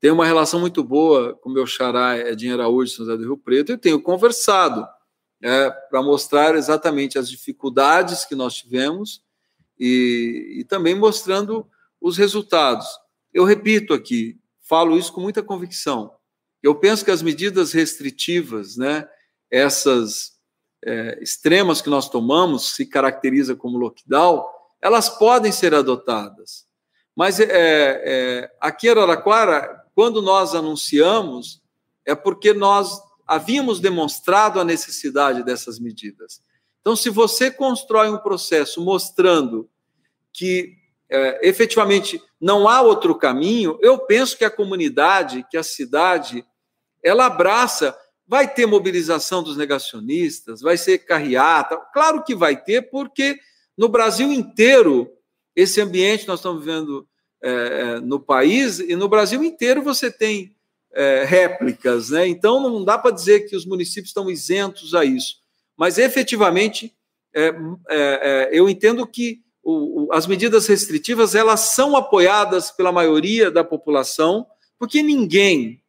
[0.00, 3.38] Tenho uma relação muito boa com o meu xará Edinho Araújo, São José do Rio
[3.38, 4.84] Preto, e tenho conversado
[5.40, 9.22] é, para mostrar exatamente as dificuldades que nós tivemos
[9.78, 11.64] e, e também mostrando
[12.00, 12.88] os resultados.
[13.32, 16.12] Eu repito aqui, falo isso com muita convicção.
[16.60, 19.08] Eu penso que as medidas restritivas, né,
[19.48, 20.33] essas
[20.84, 24.44] é, extremas que nós tomamos, se caracteriza como lockdown,
[24.80, 26.66] elas podem ser adotadas.
[27.16, 31.62] Mas é, é, aqui em Araraquara, quando nós anunciamos,
[32.04, 36.42] é porque nós havíamos demonstrado a necessidade dessas medidas.
[36.80, 39.70] Então, se você constrói um processo mostrando
[40.32, 40.76] que
[41.08, 46.44] é, efetivamente não há outro caminho, eu penso que a comunidade, que a cidade,
[47.02, 47.96] ela abraça
[48.26, 51.76] Vai ter mobilização dos negacionistas, vai ser carreata.
[51.92, 53.38] Claro que vai ter, porque
[53.76, 55.10] no Brasil inteiro,
[55.54, 57.06] esse ambiente nós estamos vivendo
[57.42, 60.56] é, é, no país, e no Brasil inteiro você tem
[60.92, 62.26] é, réplicas, né?
[62.26, 65.36] Então não dá para dizer que os municípios estão isentos a isso.
[65.76, 66.94] Mas efetivamente,
[67.34, 67.52] é, é,
[67.90, 73.64] é, eu entendo que o, o, as medidas restritivas elas são apoiadas pela maioria da
[73.64, 74.46] população,
[74.78, 75.82] porque ninguém,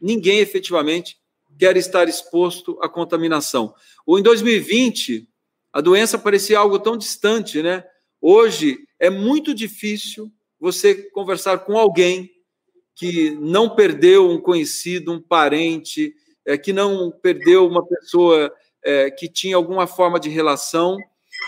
[0.00, 1.16] ninguém efetivamente
[1.60, 3.74] quer estar exposto à contaminação.
[4.06, 5.28] Ou em 2020,
[5.70, 7.84] a doença parecia algo tão distante, né?
[8.18, 12.30] Hoje é muito difícil você conversar com alguém
[12.94, 16.14] que não perdeu um conhecido, um parente,
[16.46, 18.50] é, que não perdeu uma pessoa
[18.82, 20.96] é, que tinha alguma forma de relação,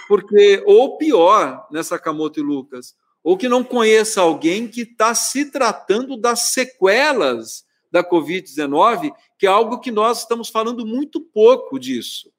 [0.09, 2.95] porque, ou pior, né, Sakamoto e Lucas,
[3.25, 9.51] ou que não conheça alguém que está se tratando das sequelas da Covid-19, que é
[9.51, 12.33] algo que nós estamos falando muito pouco disso.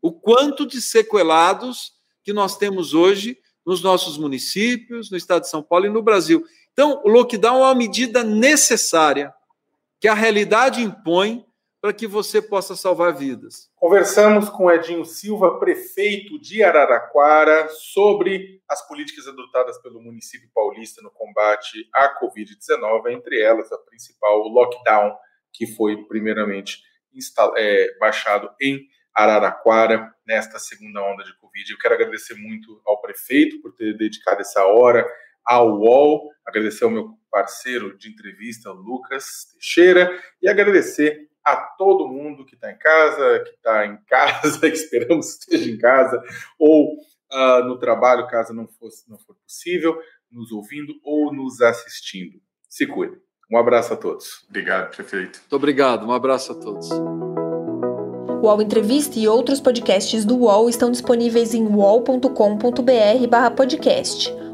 [0.00, 1.92] O quanto de sequelados
[2.24, 6.44] que nós temos hoje nos nossos municípios, no estado de São Paulo e no Brasil.
[6.72, 9.34] Então, o lockdown é uma medida necessária
[10.00, 11.44] que a realidade impõe
[11.80, 13.68] para que você possa salvar vidas.
[13.86, 21.10] Conversamos com Edinho Silva, prefeito de Araraquara, sobre as políticas adotadas pelo município paulista no
[21.12, 25.16] combate à Covid-19, entre elas a principal, o lockdown,
[25.52, 26.82] que foi primeiramente
[27.58, 31.70] é, baixado em Araraquara nesta segunda onda de Covid.
[31.70, 35.06] Eu quero agradecer muito ao prefeito por ter dedicado essa hora
[35.44, 40.10] ao UOL, agradecer ao meu parceiro de entrevista, Lucas Teixeira,
[40.42, 45.28] e agradecer a todo mundo que está em casa, que está em casa, que esperamos
[45.28, 46.20] esteja em casa,
[46.58, 46.96] ou
[47.32, 49.96] uh, no trabalho, caso não, fosse, não for possível,
[50.28, 52.40] nos ouvindo ou nos assistindo.
[52.68, 53.16] Se cuide.
[53.48, 54.44] Um abraço a todos.
[54.48, 55.38] Obrigado, prefeito.
[55.38, 56.04] Muito obrigado.
[56.04, 56.90] Um abraço a todos.
[56.90, 64.45] O UOL Entrevista e outros podcasts do UOL estão disponíveis em uol.com.br/podcast.